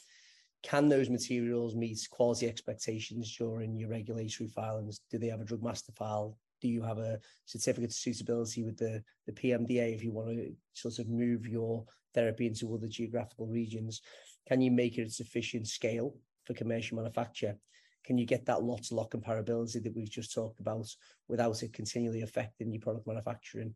can 0.64 0.90
those 0.90 1.10
materials 1.10 1.76
meet 1.76 2.08
quality 2.10 2.48
expectations 2.48 3.36
during 3.38 3.78
your 3.78 3.90
regulatory 3.90 4.50
filings? 4.50 5.02
Do 5.10 5.18
they 5.18 5.28
have 5.28 5.42
a 5.42 5.46
drug 5.46 5.64
master 5.64 5.92
file? 5.94 6.38
Do 6.62 6.68
you 6.68 6.82
have 6.82 6.98
a 6.98 7.20
certificate 7.46 7.92
of 7.92 7.96
suitability 7.96 8.64
with 8.64 8.78
the, 8.78 9.04
the 9.28 9.34
PMDA 9.34 9.94
if 9.94 10.04
you 10.04 10.12
want 10.12 10.30
to 10.30 10.56
sort 10.74 10.98
of 11.00 11.08
move 11.08 11.48
your 11.48 11.86
therapy 12.14 12.48
into 12.48 12.74
other 12.74 12.88
geographical 12.88 13.46
regions? 13.46 14.02
Can 14.48 14.62
you 14.62 14.72
make 14.72 14.98
it 14.98 15.04
at 15.04 15.12
sufficient 15.12 15.68
scale 15.68 16.16
for 16.46 16.54
commercial 16.54 16.98
manufacture? 16.98 17.56
Can 18.04 18.18
you 18.18 18.26
get 18.26 18.46
that 18.48 18.64
lot 18.64 18.84
to 18.84 18.96
lot 18.96 19.12
comparability 19.12 19.84
that 19.84 19.96
we've 19.96 20.10
just 20.10 20.34
talked 20.34 20.60
about 20.60 20.88
without 21.28 21.62
it 21.62 21.74
continually 21.74 22.24
affecting 22.24 22.72
your 22.72 22.82
product 22.82 23.06
manufacturing 23.06 23.76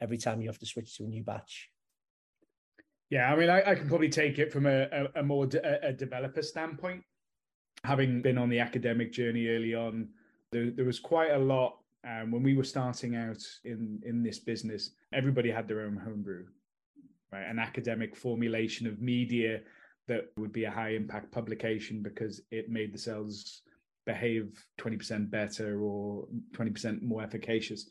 every 0.00 0.16
time 0.16 0.40
you 0.40 0.48
have 0.48 0.58
to 0.58 0.66
switch 0.66 0.96
to 0.96 1.04
a 1.04 1.08
new 1.08 1.22
batch? 1.22 1.71
Yeah, 3.12 3.30
I 3.30 3.36
mean, 3.36 3.50
I, 3.50 3.72
I 3.72 3.74
can 3.74 3.88
probably 3.88 4.08
take 4.08 4.38
it 4.38 4.50
from 4.50 4.64
a, 4.64 4.84
a, 4.90 5.06
a 5.16 5.22
more 5.22 5.44
de- 5.44 5.86
a 5.86 5.92
developer 5.92 6.40
standpoint. 6.40 7.02
Having 7.84 8.22
been 8.22 8.38
on 8.38 8.48
the 8.48 8.58
academic 8.58 9.12
journey 9.12 9.48
early 9.48 9.74
on, 9.74 10.08
there, 10.50 10.70
there 10.70 10.86
was 10.86 10.98
quite 10.98 11.32
a 11.32 11.38
lot 11.38 11.76
um, 12.08 12.30
when 12.30 12.42
we 12.42 12.56
were 12.56 12.64
starting 12.64 13.14
out 13.14 13.44
in 13.64 14.00
in 14.06 14.22
this 14.22 14.38
business. 14.38 14.92
Everybody 15.12 15.50
had 15.50 15.68
their 15.68 15.82
own 15.82 15.98
homebrew, 15.98 16.46
right? 17.30 17.46
An 17.46 17.58
academic 17.58 18.16
formulation 18.16 18.86
of 18.86 19.02
media 19.02 19.60
that 20.08 20.32
would 20.38 20.52
be 20.52 20.64
a 20.64 20.70
high 20.70 20.94
impact 20.94 21.30
publication 21.32 22.02
because 22.02 22.40
it 22.50 22.70
made 22.70 22.94
the 22.94 22.98
cells 22.98 23.60
behave 24.06 24.64
20% 24.80 25.30
better 25.30 25.82
or 25.82 26.26
20% 26.56 27.02
more 27.02 27.22
efficacious 27.22 27.90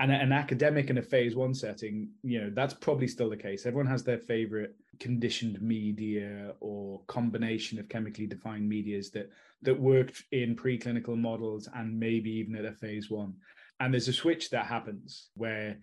and 0.00 0.10
an 0.10 0.32
academic 0.32 0.88
in 0.88 0.96
a 0.96 1.02
phase 1.02 1.36
one 1.36 1.54
setting, 1.54 2.08
you 2.22 2.40
know, 2.40 2.50
that's 2.54 2.72
probably 2.72 3.06
still 3.06 3.28
the 3.28 3.36
case. 3.36 3.66
Everyone 3.66 3.86
has 3.86 4.02
their 4.02 4.18
favorite 4.18 4.74
conditioned 4.98 5.60
media 5.60 6.54
or 6.60 7.02
combination 7.06 7.78
of 7.78 7.88
chemically 7.88 8.26
defined 8.26 8.66
medias 8.66 9.10
that 9.10 9.30
that 9.62 9.78
worked 9.78 10.24
in 10.32 10.56
preclinical 10.56 11.18
models 11.18 11.68
and 11.74 12.00
maybe 12.00 12.30
even 12.30 12.56
at 12.56 12.64
a 12.64 12.72
phase 12.72 13.10
one. 13.10 13.34
And 13.78 13.92
there's 13.92 14.08
a 14.08 14.12
switch 14.12 14.48
that 14.50 14.66
happens 14.66 15.28
where 15.34 15.78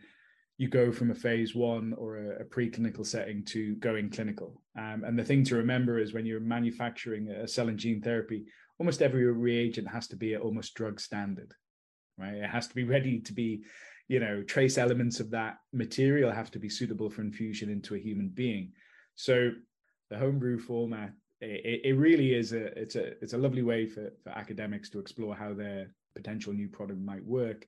you 0.58 0.68
go 0.68 0.92
from 0.92 1.12
a 1.12 1.16
phase 1.16 1.54
one 1.54 1.94
or 1.94 2.18
a, 2.18 2.42
a 2.42 2.44
preclinical 2.44 3.06
setting 3.06 3.46
to 3.46 3.76
going 3.76 4.10
clinical. 4.10 4.64
Um, 4.76 5.04
and 5.06 5.18
the 5.18 5.24
thing 5.24 5.44
to 5.46 5.56
remember 5.58 6.00
is 6.00 6.14
when 6.14 6.26
you're 6.26 6.40
manufacturing 6.40 7.30
a 7.30 7.48
cell 7.48 7.70
and 7.70 7.78
gene 7.78 8.02
therapy, 8.02 8.46
almost 8.80 9.04
every 9.04 9.32
reagent 9.32 9.88
has 9.88 10.08
to 10.08 10.16
be 10.16 10.34
at 10.34 10.42
almost 10.42 10.74
drug 10.74 11.00
standard, 11.00 11.54
right? 12.18 12.36
It 12.36 12.50
has 12.50 12.68
to 12.68 12.74
be 12.74 12.84
ready 12.84 13.20
to 13.20 13.34
be 13.34 13.64
you 14.08 14.20
know 14.20 14.42
trace 14.44 14.78
elements 14.78 15.20
of 15.20 15.30
that 15.32 15.58
material 15.74 16.32
have 16.32 16.52
to 16.52 16.60
be 16.60 16.70
suitable 16.70 17.10
for 17.10 17.22
infusion 17.22 17.70
into 17.70 17.96
a 17.96 18.00
human 18.00 18.30
being. 18.30 18.72
So 19.16 19.52
the 20.10 20.18
homebrew 20.18 20.60
format 20.60 21.12
it, 21.42 21.82
it 21.84 21.98
really 21.98 22.34
is 22.34 22.54
a 22.54 22.66
it's 22.80 22.96
a 22.96 23.22
it's 23.22 23.34
a 23.34 23.38
lovely 23.38 23.64
way 23.64 23.86
for, 23.86 24.12
for 24.24 24.30
academics 24.30 24.90
to 24.92 25.00
explore 25.00 25.36
how 25.36 25.54
their 25.54 25.92
potential 26.16 26.54
new 26.54 26.68
product 26.68 27.00
might 27.00 27.24
work. 27.24 27.68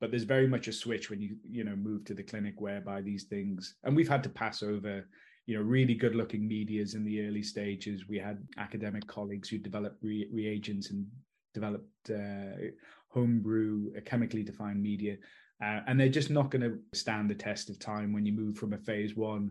But 0.00 0.10
there's 0.10 0.22
very 0.22 0.46
much 0.46 0.68
a 0.68 0.72
switch 0.72 1.10
when 1.10 1.20
you 1.20 1.36
you 1.42 1.64
know 1.64 1.76
move 1.76 2.04
to 2.06 2.14
the 2.14 2.22
clinic 2.22 2.60
whereby 2.60 3.00
these 3.02 3.24
things 3.24 3.76
and 3.84 3.96
we've 3.96 4.08
had 4.08 4.22
to 4.24 4.28
pass 4.28 4.62
over 4.62 5.08
you 5.46 5.56
know 5.56 5.62
really 5.62 5.94
good 5.94 6.14
looking 6.14 6.46
medias 6.46 6.94
in 6.94 7.04
the 7.04 7.26
early 7.26 7.42
stages. 7.42 8.08
We 8.08 8.18
had 8.18 8.46
academic 8.58 9.06
colleagues 9.06 9.48
who 9.48 9.58
developed 9.58 10.02
re- 10.02 10.28
reagents 10.32 10.90
and 10.90 11.06
developed 11.54 12.10
uh, 12.10 12.70
homebrew 13.08 14.00
chemically 14.04 14.42
defined 14.42 14.82
media 14.82 15.16
uh, 15.62 15.80
and 15.86 15.98
they're 15.98 16.08
just 16.08 16.30
not 16.30 16.50
going 16.50 16.62
to 16.62 16.78
stand 16.96 17.28
the 17.28 17.34
test 17.34 17.68
of 17.68 17.78
time 17.78 18.12
when 18.12 18.24
you 18.24 18.32
move 18.32 18.56
from 18.56 18.72
a 18.72 18.78
phase 18.78 19.16
one 19.16 19.50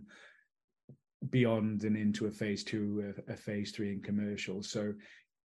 beyond 1.30 1.84
and 1.84 1.98
into 1.98 2.28
a 2.28 2.32
phase 2.32 2.64
two, 2.64 3.14
a, 3.28 3.34
a 3.34 3.36
phase 3.36 3.72
three 3.72 3.92
in 3.92 4.02
commercial. 4.02 4.64
So 4.64 4.94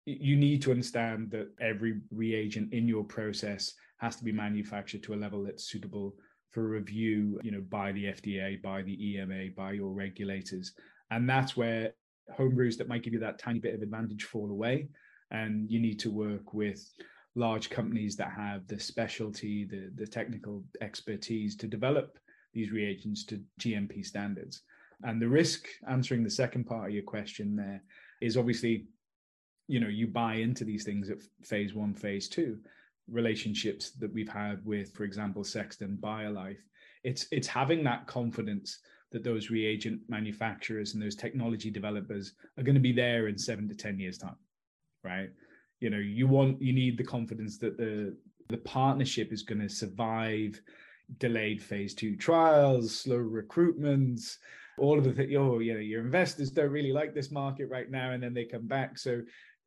you 0.04 0.36
need 0.36 0.60
to 0.62 0.72
understand 0.72 1.30
that 1.30 1.48
every 1.60 2.00
reagent 2.10 2.72
in 2.72 2.88
your 2.88 3.04
process 3.04 3.72
has 3.98 4.16
to 4.16 4.24
be 4.24 4.32
manufactured 4.32 5.02
to 5.04 5.14
a 5.14 5.16
level 5.16 5.44
that's 5.44 5.70
suitable 5.70 6.16
for 6.50 6.68
review, 6.68 7.40
you 7.42 7.50
know, 7.50 7.62
by 7.68 7.92
the 7.92 8.06
FDA, 8.06 8.60
by 8.60 8.82
the 8.82 9.12
EMA, 9.12 9.50
by 9.56 9.72
your 9.72 9.92
regulators. 9.92 10.72
And 11.10 11.28
that's 11.28 11.56
where 11.56 11.92
homebrews 12.36 12.76
that 12.78 12.88
might 12.88 13.02
give 13.02 13.12
you 13.12 13.20
that 13.20 13.38
tiny 13.38 13.58
bit 13.58 13.74
of 13.74 13.82
advantage 13.82 14.24
fall 14.24 14.50
away. 14.50 14.88
And 15.30 15.70
you 15.70 15.80
need 15.80 15.98
to 16.00 16.10
work 16.10 16.52
with 16.52 16.84
large 17.34 17.70
companies 17.70 18.16
that 18.16 18.32
have 18.32 18.66
the 18.66 18.78
specialty, 18.78 19.64
the, 19.64 19.90
the 19.94 20.06
technical 20.06 20.62
expertise 20.80 21.56
to 21.56 21.66
develop 21.66 22.18
these 22.52 22.70
reagents 22.70 23.24
to 23.24 23.40
GMP 23.60 24.04
standards. 24.04 24.62
And 25.02 25.20
the 25.20 25.28
risk, 25.28 25.66
answering 25.88 26.22
the 26.22 26.30
second 26.30 26.64
part 26.64 26.88
of 26.88 26.94
your 26.94 27.02
question 27.02 27.56
there, 27.56 27.82
is 28.20 28.36
obviously, 28.36 28.86
you 29.66 29.80
know, 29.80 29.88
you 29.88 30.06
buy 30.06 30.34
into 30.34 30.64
these 30.64 30.84
things 30.84 31.10
at 31.10 31.18
phase 31.42 31.74
one, 31.74 31.94
phase 31.94 32.28
two, 32.28 32.58
relationships 33.10 33.90
that 33.92 34.12
we've 34.12 34.28
had 34.28 34.64
with, 34.64 34.92
for 34.92 35.04
example, 35.04 35.42
Sexton 35.42 35.98
BioLife. 36.00 36.58
It's 37.02 37.26
it's 37.32 37.48
having 37.48 37.82
that 37.84 38.06
confidence 38.06 38.78
that 39.10 39.24
those 39.24 39.50
reagent 39.50 40.00
manufacturers 40.08 40.94
and 40.94 41.02
those 41.02 41.16
technology 41.16 41.70
developers 41.70 42.34
are 42.56 42.62
going 42.62 42.76
to 42.76 42.80
be 42.80 42.92
there 42.92 43.26
in 43.26 43.36
seven 43.36 43.68
to 43.68 43.74
ten 43.74 43.98
years 43.98 44.18
time, 44.18 44.36
right? 45.02 45.30
You 45.82 45.90
know 45.90 45.98
you 45.98 46.26
want 46.26 46.60
you 46.62 46.72
need 46.72 46.96
the 46.96 47.04
confidence 47.04 47.58
that 47.58 47.76
the 47.76 48.16
the 48.48 48.58
partnership 48.58 49.32
is 49.32 49.42
going 49.42 49.60
to 49.60 49.68
survive 49.68 50.60
delayed 51.18 51.62
phase 51.62 51.94
two 51.94 52.16
trials 52.16 52.94
slow 53.00 53.18
recruitments 53.18 54.36
all 54.78 54.98
of 54.98 55.04
the 55.04 55.12
things 55.12 55.34
oh 55.36 55.58
you 55.58 55.74
know 55.74 55.80
your 55.80 56.00
investors 56.00 56.50
don't 56.50 56.70
really 56.70 56.92
like 56.92 57.14
this 57.14 57.30
market 57.30 57.68
right 57.68 57.90
now 57.90 58.12
and 58.12 58.22
then 58.22 58.34
they 58.34 58.44
come 58.44 58.66
back. 58.66 58.98
So 58.98 59.22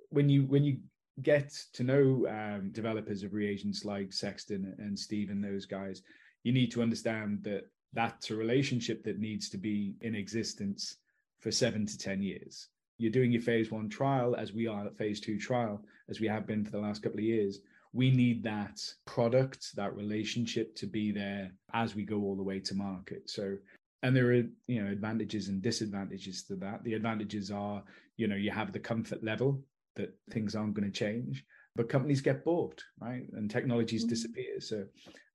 when 0.10 0.30
you 0.30 0.44
when 0.44 0.64
you 0.64 0.78
get 1.22 1.54
to 1.74 1.84
know 1.84 2.28
um, 2.28 2.72
developers 2.72 3.24
of 3.24 3.34
reagents 3.34 3.86
like 3.86 4.12
sexton 4.12 4.76
and 4.80 5.00
steve 5.00 5.30
and 5.30 5.42
those 5.42 5.66
guys 5.66 6.02
you 6.44 6.52
need 6.52 6.70
to 6.72 6.82
understand 6.82 7.40
that 7.44 7.64
that's 7.94 8.32
a 8.32 8.36
relationship 8.36 9.02
that 9.06 9.18
needs 9.18 9.50
to 9.50 9.58
be 9.58 9.96
in 10.02 10.14
existence 10.14 10.98
for 11.40 11.52
seven 11.52 11.86
to 11.86 11.98
ten 11.98 12.22
years 12.22 12.68
you're 12.98 13.12
doing 13.12 13.32
your 13.32 13.42
phase 13.42 13.72
one 13.72 13.90
trial 13.90 14.36
as 14.36 14.54
we 14.54 14.68
are 14.68 14.86
at 14.86 14.98
phase 14.98 15.20
two 15.20 15.40
trial 15.40 15.84
as 16.10 16.20
we 16.20 16.28
have 16.28 16.48
been 16.48 16.64
for 16.64 16.72
the 16.72 16.80
last 16.80 17.02
couple 17.02 17.20
of 17.20 17.26
years. 17.26 17.60
We 17.94 18.12
need 18.12 18.44
that 18.44 18.82
product 19.06 19.76
that 19.76 19.96
relationship 19.96 20.76
to 20.76 20.88
be 20.88 21.12
there 21.12 21.52
as 21.74 21.96
we 21.96 22.04
go 22.04 22.22
all 22.22 22.36
the 22.36 22.44
way 22.44 22.60
to 22.60 22.76
market. 22.76 23.30
So 23.30 23.58
and 24.04 24.16
there 24.16 24.32
are 24.32 24.44
you 24.68 24.84
know 24.84 24.92
advantages 24.92 25.48
and 25.48 25.62
disadvantages 25.62 26.44
to 26.44 26.56
that. 26.58 26.84
The 26.84 26.94
advantages 26.94 27.52
are 27.52 27.84
you 28.18 28.28
know 28.28 28.36
you 28.36 28.52
have 28.52 28.72
the 28.72 28.80
comfort 28.80 29.24
level 29.24 29.62
that 29.96 30.14
things 30.32 30.56
aren't 30.56 30.74
going 30.74 30.92
to 30.92 30.98
change 30.98 31.46
but 31.78 31.90
companies 31.90 32.22
get 32.22 32.46
bored 32.46 32.82
right? 33.02 33.24
And 33.34 33.50
technologies 33.50 34.04
mm-hmm. 34.04 34.10
disappear. 34.10 34.60
So 34.60 34.86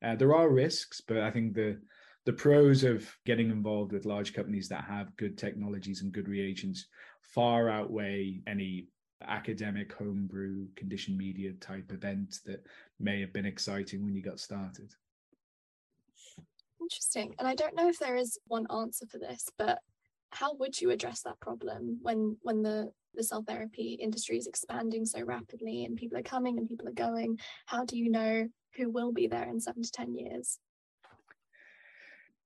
uh, 0.03 0.17
there 0.17 0.35
are 0.35 0.49
risks 0.49 1.01
but 1.01 1.19
i 1.19 1.31
think 1.31 1.55
the 1.55 1.79
the 2.27 2.33
pros 2.33 2.85
of 2.85 3.11
getting 3.25 3.51
involved 3.51 3.93
with 3.93 4.05
large 4.05 4.35
companies 4.35 4.69
that 4.69 4.85
have 4.85 5.17
good 5.17 5.39
technologies 5.39 6.03
and 6.03 6.13
good 6.13 6.29
reagents 6.29 6.87
far 7.23 7.69
outweigh 7.69 8.41
any 8.47 8.89
academic 9.27 9.93
homebrew 9.93 10.67
condition 10.77 11.17
media 11.17 11.53
type 11.61 11.93
event 11.93 12.39
that 12.47 12.67
may 12.99 13.21
have 13.21 13.33
been 13.33 13.47
exciting 13.47 14.05
when 14.05 14.15
you 14.15 14.23
got 14.23 14.41
started. 14.41 14.91
Interesting. 16.81 17.35
And 17.39 17.47
I 17.47 17.55
don't 17.55 17.77
know 17.77 17.89
if 17.89 17.99
there 17.99 18.17
is 18.17 18.39
one 18.47 18.67
answer 18.71 19.07
for 19.07 19.19
this, 19.19 19.47
but 19.59 19.81
how 20.31 20.55
would 20.55 20.81
you 20.81 20.91
address 20.91 21.23
that 21.23 21.41
problem 21.41 21.99
when 22.03 22.37
when 22.43 22.63
the 22.63 22.93
the 23.15 23.25
cell 23.25 23.43
therapy 23.47 23.99
industry 24.01 24.39
is 24.39 24.47
expanding 24.47 25.05
so 25.05 25.21
rapidly 25.23 25.85
and 25.85 25.97
people 25.97 26.17
are 26.17 26.23
coming 26.23 26.59
and 26.59 26.69
people 26.69 26.89
are 26.89 26.93
going? 26.93 27.39
How 27.67 27.85
do 27.85 27.99
you 27.99 28.11
know 28.11 28.49
who 28.77 28.91
will 28.91 29.13
be 29.13 29.27
there 29.27 29.49
in 29.49 29.61
seven 29.61 29.83
to 29.83 29.91
ten 29.91 30.15
years? 30.15 30.59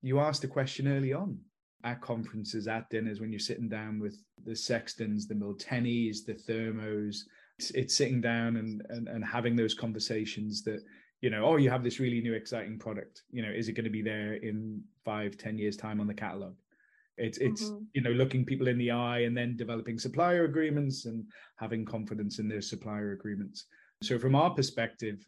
You 0.02 0.20
asked 0.20 0.44
a 0.44 0.48
question 0.48 0.88
early 0.88 1.12
on 1.12 1.38
at 1.84 2.00
conferences, 2.00 2.66
at 2.66 2.88
dinners, 2.90 3.20
when 3.20 3.30
you're 3.30 3.38
sitting 3.38 3.68
down 3.68 4.00
with 4.00 4.22
the 4.44 4.56
Sextons, 4.56 5.28
the 5.28 5.34
Miltenyis, 5.34 6.24
the 6.26 6.34
Thermos, 6.34 7.26
it's, 7.58 7.70
it's 7.70 7.96
sitting 7.96 8.20
down 8.20 8.56
and, 8.56 8.82
and 8.88 9.06
and 9.08 9.24
having 9.24 9.54
those 9.54 9.74
conversations 9.74 10.62
that 10.62 10.82
you 11.20 11.30
know, 11.30 11.44
oh, 11.44 11.56
you 11.56 11.70
have 11.70 11.82
this 11.82 12.00
really 12.00 12.20
new 12.20 12.34
exciting 12.34 12.78
product. 12.78 13.22
You 13.30 13.42
know, 13.42 13.50
is 13.50 13.68
it 13.68 13.72
going 13.72 13.84
to 13.84 13.90
be 13.90 14.02
there 14.02 14.34
in 14.34 14.82
five, 15.06 15.38
ten 15.38 15.56
years 15.56 15.74
time 15.74 16.00
on 16.00 16.06
the 16.06 16.14
catalog? 16.14 16.54
It's 17.16 17.38
it's 17.38 17.64
mm-hmm. 17.64 17.84
you 17.92 18.02
know 18.02 18.10
looking 18.10 18.44
people 18.44 18.68
in 18.68 18.76
the 18.76 18.90
eye 18.90 19.20
and 19.20 19.36
then 19.36 19.56
developing 19.56 19.98
supplier 19.98 20.44
agreements 20.44 21.06
and 21.06 21.24
having 21.56 21.84
confidence 21.84 22.38
in 22.40 22.48
their 22.48 22.60
supplier 22.60 23.12
agreements. 23.12 23.66
So 24.02 24.18
from 24.18 24.34
our 24.34 24.50
perspective, 24.50 25.24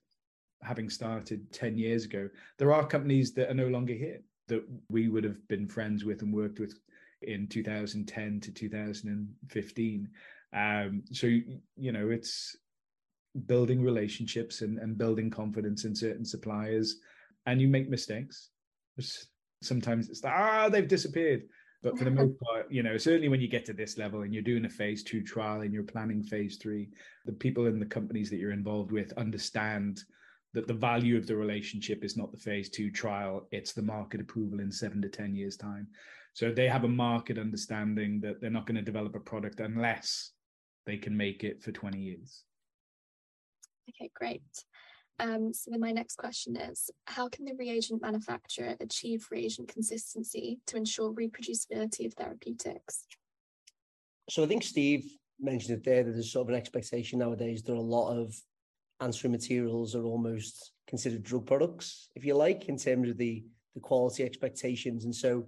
having 0.63 0.91
started 0.91 1.51
ten 1.53 1.79
years 1.79 2.05
ago, 2.05 2.29
there 2.59 2.73
are 2.73 2.87
companies 2.87 3.33
that 3.35 3.51
are 3.51 3.55
no 3.55 3.69
longer 3.69 3.95
here 3.95 4.21
that 4.49 4.65
we 4.89 5.09
would 5.09 5.25
have 5.25 5.47
been 5.49 5.69
friends 5.69 6.05
with 6.05 6.23
and 6.23 6.33
worked 6.33 6.61
with 6.61 6.79
in 7.23 7.47
2010 7.49 8.41
to 8.41 8.53
2015. 8.53 10.09
Um, 10.53 11.03
so 11.13 11.27
you 11.27 11.93
know, 11.93 12.11
it's 12.11 12.57
building 13.47 13.83
relationships 13.83 14.63
and, 14.63 14.79
and 14.79 14.97
building 14.97 15.31
confidence 15.31 15.85
in 15.85 15.95
certain 15.95 16.25
suppliers, 16.25 16.97
and 17.47 17.61
you 17.61 17.69
make 17.69 17.89
mistakes. 17.89 18.51
Sometimes 19.63 20.09
it's 20.09 20.25
like, 20.25 20.35
ah, 20.35 20.69
they've 20.69 20.89
disappeared. 20.89 21.43
But 21.83 21.99
for 21.99 22.05
the 22.05 22.11
most 22.11 22.35
part, 22.45 22.71
you 22.71 22.83
know, 22.83 22.97
certainly 22.97 23.29
when 23.29 23.41
you 23.41 23.49
get 23.49 23.65
to 23.67 23.73
this 23.73 23.99
level 23.99 24.23
and 24.23 24.33
you're 24.33 24.43
doing 24.43 24.65
a 24.65 24.71
phase 24.71 25.03
two 25.03 25.23
trial 25.23 25.61
and 25.61 25.73
you're 25.73 25.83
planning 25.83 26.23
phase 26.23 26.57
three, 26.57 26.89
the 27.27 27.33
people 27.33 27.67
in 27.67 27.79
the 27.79 27.87
companies 27.87 28.31
that 28.31 28.37
you're 28.37 28.53
involved 28.53 28.93
with 28.93 29.13
understand 29.17 30.03
that 30.57 30.67
the 30.67 30.73
value 30.73 31.19
of 31.19 31.27
the 31.27 31.37
relationship 31.37 32.03
is 32.03 32.17
not 32.17 32.33
the 32.33 32.39
phase 32.39 32.71
two 32.71 32.91
trial, 32.91 33.47
it's 33.53 33.75
the 33.75 33.83
market 33.83 34.23
approval 34.23 34.61
in 34.61 34.73
seven 34.73 35.03
to 35.03 35.09
10 35.09 35.35
years' 35.35 35.59
time. 35.59 35.87
So 36.33 36.51
they 36.51 36.67
have 36.67 36.85
a 36.85 36.89
market 36.89 37.39
understanding 37.39 38.21
that 38.23 38.41
they're 38.41 38.49
not 38.49 38.67
going 38.67 38.77
to 38.77 38.83
develop 38.83 39.15
a 39.15 39.21
product 39.21 39.61
unless 39.61 40.33
they 40.87 40.97
can 40.97 41.15
make 41.15 41.45
it 41.45 41.63
for 41.63 41.73
20 41.73 41.99
years. 41.99 42.45
Okay, 43.91 44.11
great. 44.15 44.65
Um, 45.21 45.53
so 45.53 45.71
then 45.71 45.81
my 45.81 45.93
next 45.93 46.17
question 46.17 46.57
is, 46.57 46.89
how 47.07 47.29
can 47.29 47.45
the 47.45 47.55
reagent 47.59 48.01
manufacturer 48.01 48.77
achieve 48.81 49.27
reagent 49.31 49.69
consistency 49.69 50.59
to 50.69 50.79
ensure 50.79 51.13
reproducibility 51.13 52.07
of 52.07 52.15
therapeutics? 52.15 53.05
So 54.31 54.43
I 54.43 54.47
think 54.47 54.63
Steve 54.63 55.05
mentioned 55.39 55.77
it 55.77 55.85
there 55.85 56.03
that 56.03 56.13
there's 56.13 56.33
sort 56.33 56.47
of 56.47 56.55
an 56.55 56.59
expectation 56.59 57.19
nowadays 57.19 57.63
that 57.65 57.77
a 57.77 57.79
lot 57.79 58.17
of 58.17 58.35
ancillary 59.01 59.33
materials 59.33 59.95
are 59.95 60.05
almost 60.05 60.73
considered 60.87 61.23
drug 61.23 61.47
products, 61.47 62.11
if 62.15 62.25
you 62.25 62.35
like, 62.35 62.69
in 62.69 62.77
terms 62.77 63.09
of 63.11 63.17
the 63.17 63.45
the 63.77 63.81
quality 63.81 64.25
expectations. 64.25 65.05
And 65.05 65.15
so 65.15 65.47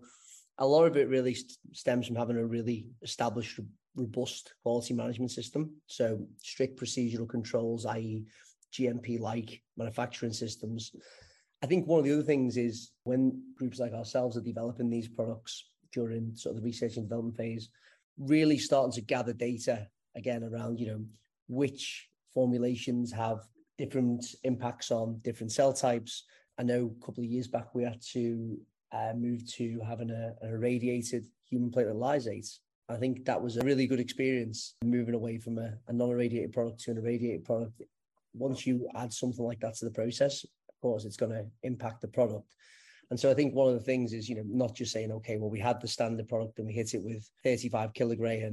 a 0.59 0.67
lot 0.67 0.85
of 0.85 0.97
it 0.97 1.09
really 1.09 1.35
st- 1.35 1.57
stems 1.73 2.07
from 2.07 2.15
having 2.15 2.37
a 2.37 2.45
really 2.45 2.87
established, 3.03 3.59
robust 3.97 4.55
quality 4.63 4.95
management 4.95 5.33
system. 5.33 5.73
So 5.87 6.21
strict 6.37 6.79
procedural 6.79 7.29
controls, 7.29 7.87
i.e., 7.87 8.25
GMP 8.73 9.19
like 9.19 9.63
manufacturing 9.77 10.35
systems. 10.35 10.93
I 11.63 11.67
think 11.67 11.87
one 11.87 12.01
of 12.01 12.05
the 12.05 12.13
other 12.13 12.23
things 12.23 12.57
is 12.59 12.93
when 13.05 13.43
groups 13.57 13.79
like 13.79 13.95
ourselves 13.95 14.37
are 14.37 14.43
developing 14.43 14.91
these 14.91 15.09
products 15.09 15.71
during 15.91 16.37
sort 16.37 16.55
of 16.55 16.61
the 16.61 16.67
research 16.67 16.97
and 16.97 17.07
development 17.09 17.37
phase, 17.37 17.71
really 18.19 18.59
starting 18.59 18.93
to 18.93 19.01
gather 19.01 19.33
data 19.33 19.89
again 20.15 20.45
around, 20.45 20.79
you 20.79 20.87
know, 20.87 21.05
which 21.49 22.11
formulations 22.39 23.11
have 23.11 23.41
different 23.79 24.25
impacts 24.45 24.93
on 24.93 25.19
different 25.25 25.51
cell 25.51 25.73
types. 25.73 26.23
I 26.57 26.63
know 26.63 26.95
a 26.95 27.05
couple 27.05 27.25
of 27.25 27.29
years 27.29 27.49
back 27.49 27.75
we 27.75 27.83
had 27.83 28.01
to 28.13 28.57
uh, 28.93 29.13
move 29.17 29.41
to 29.55 29.81
having 29.85 30.11
a, 30.11 30.35
an 30.41 30.55
irradiated 30.55 31.25
human 31.51 31.69
platelet 31.73 31.97
lysate. 31.97 32.49
I 32.89 32.95
think 32.95 33.25
that 33.25 33.43
was 33.43 33.57
a 33.57 33.65
really 33.65 33.89
good 33.89 33.99
experience 33.99 34.77
moving 34.85 35.17
away 35.17 35.39
from 35.39 35.59
a, 35.59 35.73
a 35.89 35.93
non-irradiated 35.93 36.53
product 36.53 36.79
to 36.83 36.93
an 36.93 36.99
irradiated 36.99 37.45
product 37.45 37.83
once 38.35 38.65
you 38.65 38.87
add 38.95 39.13
something 39.13 39.45
like 39.45 39.59
that 39.59 39.75
to 39.79 39.87
the 39.87 39.91
process, 39.91 40.45
of 40.45 40.81
course, 40.81 41.05
it's 41.05 41.17
going 41.17 41.33
to 41.33 41.45
impact 41.65 42.03
the 42.03 42.07
product. 42.07 42.47
And 43.11 43.19
so 43.19 43.29
I 43.33 43.35
think 43.35 43.53
one 43.53 43.67
of 43.67 43.75
the 43.75 43.89
things 43.91 44.13
is, 44.13 44.29
you 44.29 44.37
know, 44.37 44.45
not 44.47 44.77
just 44.77 44.93
saying, 44.93 45.11
okay, 45.11 45.39
well, 45.39 45.51
we 45.51 45.59
had 45.59 45.81
the 45.81 45.89
standard 45.89 46.29
product 46.29 46.59
and 46.59 46.69
we 46.69 46.73
hit 46.73 46.95
it 46.95 47.03
with 47.03 47.29
35 47.43 47.95
kilogray. 47.95 48.47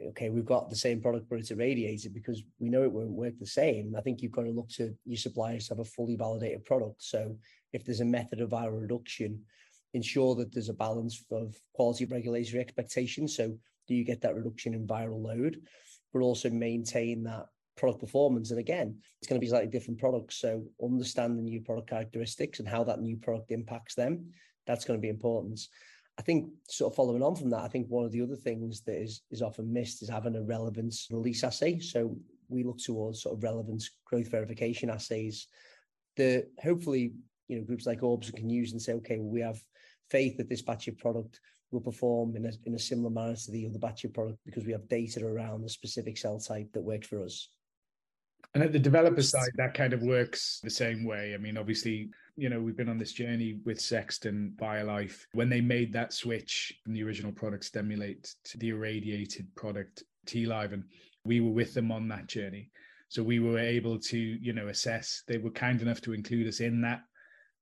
Okay, 0.00 0.30
we've 0.30 0.44
got 0.44 0.70
the 0.70 0.76
same 0.76 1.00
product, 1.00 1.26
but 1.28 1.38
it's 1.38 1.50
a 1.50 1.54
irradiated 1.54 2.12
because 2.14 2.42
we 2.58 2.68
know 2.68 2.82
it 2.82 2.92
won't 2.92 3.10
work 3.10 3.34
the 3.38 3.46
same. 3.46 3.94
I 3.96 4.00
think 4.00 4.20
you've 4.20 4.32
got 4.32 4.42
to 4.42 4.50
look 4.50 4.68
to 4.70 4.94
your 5.04 5.16
suppliers 5.16 5.68
to 5.68 5.74
have 5.74 5.80
a 5.80 5.84
fully 5.84 6.16
validated 6.16 6.64
product. 6.64 7.02
So 7.02 7.36
if 7.72 7.84
there's 7.84 8.00
a 8.00 8.04
method 8.04 8.40
of 8.40 8.50
viral 8.50 8.80
reduction, 8.80 9.40
ensure 9.94 10.34
that 10.36 10.52
there's 10.52 10.70
a 10.70 10.74
balance 10.74 11.24
of 11.30 11.56
quality 11.74 12.06
regulatory 12.06 12.60
expectations. 12.60 13.36
So 13.36 13.56
do 13.86 13.94
you 13.94 14.04
get 14.04 14.20
that 14.22 14.34
reduction 14.34 14.74
in 14.74 14.86
viral 14.86 15.22
load, 15.22 15.60
but 16.12 16.20
also 16.20 16.50
maintain 16.50 17.22
that 17.24 17.46
product 17.76 18.00
performance. 18.00 18.50
And 18.50 18.60
again, 18.60 18.98
it's 19.20 19.28
going 19.28 19.40
to 19.40 19.44
be 19.44 19.48
slightly 19.48 19.70
different 19.70 20.00
products. 20.00 20.36
So 20.36 20.64
understand 20.82 21.38
the 21.38 21.42
new 21.42 21.60
product 21.60 21.90
characteristics 21.90 22.58
and 22.58 22.68
how 22.68 22.84
that 22.84 23.00
new 23.00 23.16
product 23.16 23.50
impacts 23.50 23.94
them, 23.94 24.30
that's 24.66 24.84
going 24.84 24.98
to 24.98 25.02
be 25.02 25.08
important. 25.08 25.60
I 26.18 26.22
think 26.22 26.50
sort 26.68 26.92
of 26.92 26.96
following 26.96 27.22
on 27.22 27.34
from 27.34 27.50
that, 27.50 27.62
I 27.62 27.68
think 27.68 27.88
one 27.88 28.04
of 28.04 28.12
the 28.12 28.22
other 28.22 28.36
things 28.36 28.82
that 28.82 29.00
is 29.00 29.22
is 29.30 29.42
often 29.42 29.72
missed 29.72 30.02
is 30.02 30.08
having 30.08 30.36
a 30.36 30.42
relevance 30.42 31.08
release 31.10 31.42
assay. 31.42 31.78
So 31.78 32.16
we 32.48 32.64
look 32.64 32.78
towards 32.78 33.22
sort 33.22 33.36
of 33.36 33.42
relevance 33.42 33.90
growth 34.04 34.30
verification 34.30 34.90
assays 34.90 35.46
that 36.16 36.48
hopefully 36.62 37.14
you 37.48 37.56
know 37.56 37.64
groups 37.64 37.86
like 37.86 38.00
Orbsen 38.00 38.36
can 38.36 38.50
use 38.50 38.72
and 38.72 38.82
say, 38.82 38.92
okay, 38.94 39.18
well, 39.18 39.30
we 39.30 39.40
have 39.40 39.62
faith 40.10 40.36
that 40.36 40.48
this 40.48 40.62
batch 40.62 40.88
of 40.88 40.98
product 40.98 41.40
will 41.70 41.80
perform 41.80 42.36
in 42.36 42.44
a, 42.44 42.52
in 42.66 42.74
a 42.74 42.78
similar 42.78 43.10
manner 43.10 43.34
to 43.34 43.50
the 43.50 43.66
other 43.66 43.78
batch 43.78 44.04
of 44.04 44.12
product 44.12 44.38
because 44.44 44.66
we 44.66 44.72
have 44.72 44.86
data 44.88 45.24
around 45.24 45.62
the 45.62 45.68
specific 45.68 46.18
cell 46.18 46.38
type 46.38 46.70
that 46.72 46.82
works 46.82 47.06
for 47.06 47.24
us. 47.24 47.48
And 48.54 48.62
at 48.62 48.72
the 48.72 48.78
developer 48.78 49.22
side, 49.22 49.50
that 49.56 49.74
kind 49.74 49.92
of 49.92 50.02
works 50.02 50.60
the 50.62 50.70
same 50.70 51.04
way. 51.04 51.32
I 51.34 51.38
mean, 51.38 51.56
obviously, 51.56 52.10
you 52.36 52.50
know, 52.50 52.60
we've 52.60 52.76
been 52.76 52.88
on 52.88 52.98
this 52.98 53.12
journey 53.12 53.60
with 53.64 53.80
Sexton 53.80 54.54
BioLife. 54.60 55.24
When 55.32 55.48
they 55.48 55.62
made 55.62 55.92
that 55.92 56.12
switch 56.12 56.72
from 56.84 56.92
the 56.92 57.02
original 57.02 57.32
product 57.32 57.64
Stemulate 57.64 58.34
to 58.44 58.58
the 58.58 58.70
irradiated 58.70 59.46
product 59.54 60.02
T-Live, 60.26 60.72
and 60.72 60.84
we 61.24 61.40
were 61.40 61.50
with 61.50 61.72
them 61.72 61.90
on 61.90 62.08
that 62.08 62.26
journey. 62.26 62.70
So 63.08 63.22
we 63.22 63.40
were 63.40 63.58
able 63.58 63.98
to, 63.98 64.18
you 64.18 64.52
know, 64.52 64.68
assess. 64.68 65.22
They 65.26 65.38
were 65.38 65.50
kind 65.50 65.80
enough 65.80 66.00
to 66.02 66.12
include 66.12 66.48
us 66.48 66.60
in 66.60 66.80
that 66.82 67.00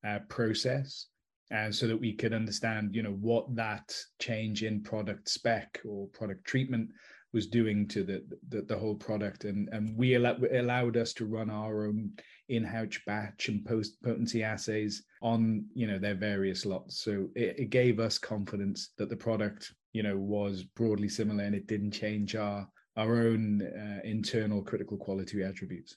uh, 0.06 0.20
process, 0.28 1.06
and 1.50 1.74
so 1.74 1.86
that 1.86 2.00
we 2.00 2.14
could 2.14 2.32
understand, 2.32 2.94
you 2.94 3.02
know, 3.02 3.16
what 3.20 3.54
that 3.56 3.94
change 4.20 4.62
in 4.62 4.82
product 4.82 5.28
spec 5.28 5.80
or 5.84 6.08
product 6.08 6.44
treatment 6.44 6.90
was 7.32 7.46
doing 7.46 7.86
to 7.88 8.02
the 8.02 8.24
the, 8.48 8.62
the 8.62 8.78
whole 8.78 8.94
product, 8.94 9.44
and 9.44 9.68
and 9.72 9.96
we 9.96 10.16
al- 10.16 10.38
allowed 10.52 10.96
us 10.96 11.12
to 11.14 11.26
run 11.26 11.50
our 11.50 11.86
own 11.86 12.12
in-house 12.48 12.98
batch 13.06 13.48
and 13.48 13.64
post 13.64 14.02
potency 14.02 14.42
assays 14.42 15.04
on 15.22 15.64
you 15.74 15.86
know 15.86 15.98
their 15.98 16.14
various 16.14 16.66
lots. 16.66 17.02
So 17.02 17.28
it, 17.34 17.58
it 17.58 17.70
gave 17.70 18.00
us 18.00 18.18
confidence 18.18 18.90
that 18.98 19.08
the 19.08 19.16
product 19.16 19.72
you 19.92 20.02
know 20.02 20.16
was 20.16 20.64
broadly 20.64 21.08
similar, 21.08 21.44
and 21.44 21.54
it 21.54 21.66
didn't 21.66 21.92
change 21.92 22.34
our 22.34 22.68
our 22.96 23.18
own 23.26 23.62
uh, 23.62 24.00
internal 24.04 24.62
critical 24.62 24.96
quality 24.96 25.42
attributes. 25.42 25.96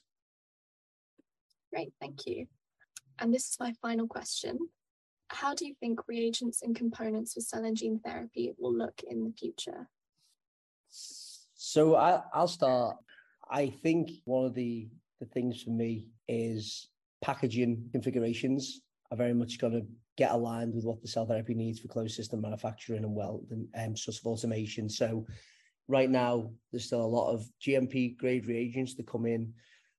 Great, 1.72 1.92
thank 2.00 2.26
you. 2.26 2.46
And 3.18 3.34
this 3.34 3.48
is 3.48 3.56
my 3.58 3.72
final 3.82 4.06
question. 4.06 4.58
How 5.28 5.54
do 5.54 5.66
you 5.66 5.74
think 5.80 6.06
reagents 6.06 6.62
and 6.62 6.76
components 6.76 7.34
for 7.34 7.40
cell 7.40 7.64
and 7.64 7.76
gene 7.76 7.98
therapy 8.04 8.52
will 8.58 8.72
look 8.72 9.00
in 9.08 9.24
the 9.24 9.32
future? 9.32 9.88
So 11.66 11.96
I, 11.96 12.20
I'll 12.34 12.46
start. 12.46 12.98
I 13.50 13.68
think 13.68 14.10
one 14.26 14.44
of 14.44 14.54
the, 14.54 14.86
the 15.18 15.24
things 15.24 15.62
for 15.62 15.70
me 15.70 16.08
is 16.28 16.88
packaging 17.22 17.88
configurations 17.90 18.82
are 19.10 19.16
very 19.16 19.32
much 19.32 19.58
going 19.58 19.72
to 19.72 19.86
get 20.18 20.30
aligned 20.30 20.74
with 20.74 20.84
what 20.84 21.00
the 21.00 21.08
cell 21.08 21.24
therapy 21.24 21.54
needs 21.54 21.80
for 21.80 21.88
closed 21.88 22.14
system 22.14 22.42
manufacturing 22.42 23.02
and 23.02 23.14
well 23.14 23.40
and 23.50 23.66
um, 23.78 23.94
of 24.06 24.26
automation. 24.26 24.90
So 24.90 25.26
right 25.88 26.10
now 26.10 26.50
there's 26.70 26.84
still 26.84 27.02
a 27.02 27.06
lot 27.06 27.32
of 27.32 27.48
GMP 27.66 28.18
grade 28.18 28.46
reagents 28.46 28.94
that 28.96 29.06
come 29.06 29.24
in 29.24 29.54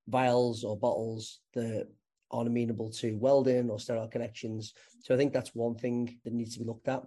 vials 0.07 0.63
or 0.63 0.77
bottles 0.77 1.39
that 1.55 1.87
aren't 2.29 2.47
amenable 2.47 2.91
to 2.91 3.17
welding 3.17 3.71
or 3.71 3.79
sterile 3.79 4.07
connections. 4.07 4.75
So 5.01 5.15
I 5.15 5.17
think 5.17 5.33
that's 5.33 5.55
one 5.55 5.75
thing 5.75 6.19
that 6.25 6.33
needs 6.33 6.53
to 6.53 6.59
be 6.59 6.65
looked 6.65 6.87
at. 6.87 7.01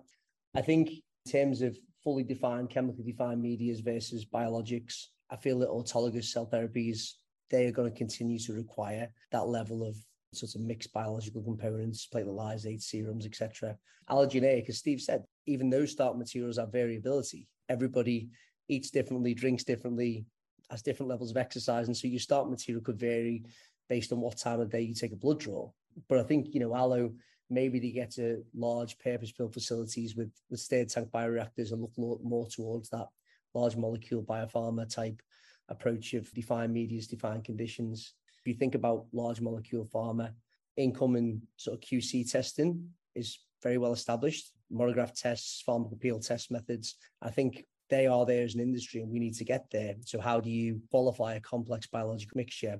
I 0.56 0.62
think 0.62 0.90
in 0.90 1.32
terms 1.32 1.62
of 1.62 1.78
fully 2.02 2.22
defined, 2.22 2.70
chemically 2.70 3.04
defined 3.04 3.42
medias 3.42 3.80
versus 3.80 4.24
biologics. 4.24 5.06
I 5.30 5.36
feel 5.36 5.58
that 5.60 5.68
autologous 5.68 6.24
cell 6.24 6.46
therapies, 6.46 7.12
they 7.50 7.66
are 7.66 7.72
going 7.72 7.90
to 7.90 7.96
continue 7.96 8.38
to 8.40 8.52
require 8.52 9.08
that 9.32 9.48
level 9.48 9.86
of 9.86 9.96
sort 10.32 10.54
of 10.54 10.60
mixed 10.60 10.92
biological 10.92 11.42
components, 11.42 12.06
platelet 12.12 12.36
lysate, 12.36 12.82
serums, 12.82 13.26
etc. 13.26 13.76
Allogeneic, 14.10 14.68
as 14.68 14.78
Steve 14.78 15.00
said, 15.00 15.24
even 15.46 15.70
those 15.70 15.92
start 15.92 16.18
materials 16.18 16.58
have 16.58 16.72
variability. 16.72 17.46
Everybody 17.68 18.28
eats 18.68 18.90
differently, 18.90 19.34
drinks 19.34 19.64
differently, 19.64 20.24
has 20.70 20.82
different 20.82 21.10
levels 21.10 21.30
of 21.30 21.36
exercise. 21.36 21.86
And 21.86 21.96
so 21.96 22.08
your 22.08 22.20
start 22.20 22.50
material 22.50 22.82
could 22.82 22.98
vary 22.98 23.44
based 23.88 24.12
on 24.12 24.20
what 24.20 24.36
time 24.36 24.60
of 24.60 24.70
day 24.70 24.82
you 24.82 24.94
take 24.94 25.12
a 25.12 25.16
blood 25.16 25.40
draw. 25.40 25.70
But 26.08 26.18
I 26.18 26.22
think, 26.22 26.48
you 26.52 26.60
know, 26.60 26.74
allo 26.74 27.12
maybe 27.50 27.78
they 27.78 27.90
get 27.90 28.10
to 28.12 28.44
large 28.54 28.98
purpose-built 28.98 29.52
facilities 29.54 30.16
with 30.16 30.30
with 30.50 30.60
stirred 30.60 30.88
tank 30.88 31.08
bioreactors 31.10 31.72
and 31.72 31.80
look 31.80 31.92
more 31.96 32.46
towards 32.48 32.88
that 32.90 33.06
large 33.54 33.76
molecule 33.76 34.22
biopharma 34.22 34.88
type 34.92 35.20
approach 35.68 36.14
of 36.14 36.32
defined 36.32 36.72
medias, 36.72 37.06
defined 37.06 37.44
conditions. 37.44 38.14
If 38.40 38.46
you 38.46 38.54
think 38.54 38.74
about 38.74 39.06
large 39.12 39.40
molecule 39.40 39.86
pharma, 39.86 40.32
incoming 40.76 41.42
sort 41.56 41.76
of 41.76 41.80
QC 41.80 42.30
testing 42.30 42.88
is 43.14 43.38
very 43.62 43.78
well 43.78 43.92
established. 43.92 44.52
Monograph 44.70 45.14
tests, 45.14 45.62
pharmacopoeial 45.66 46.24
test 46.26 46.50
methods. 46.50 46.96
I 47.20 47.30
think 47.30 47.64
they 47.90 48.06
are 48.06 48.24
there 48.24 48.44
as 48.44 48.54
an 48.54 48.60
industry 48.60 49.00
and 49.00 49.10
we 49.10 49.18
need 49.18 49.34
to 49.34 49.44
get 49.44 49.66
there. 49.70 49.94
So 50.04 50.20
how 50.20 50.40
do 50.40 50.50
you 50.50 50.80
qualify 50.90 51.34
a 51.34 51.40
complex 51.40 51.86
biological 51.86 52.36
mixture 52.36 52.78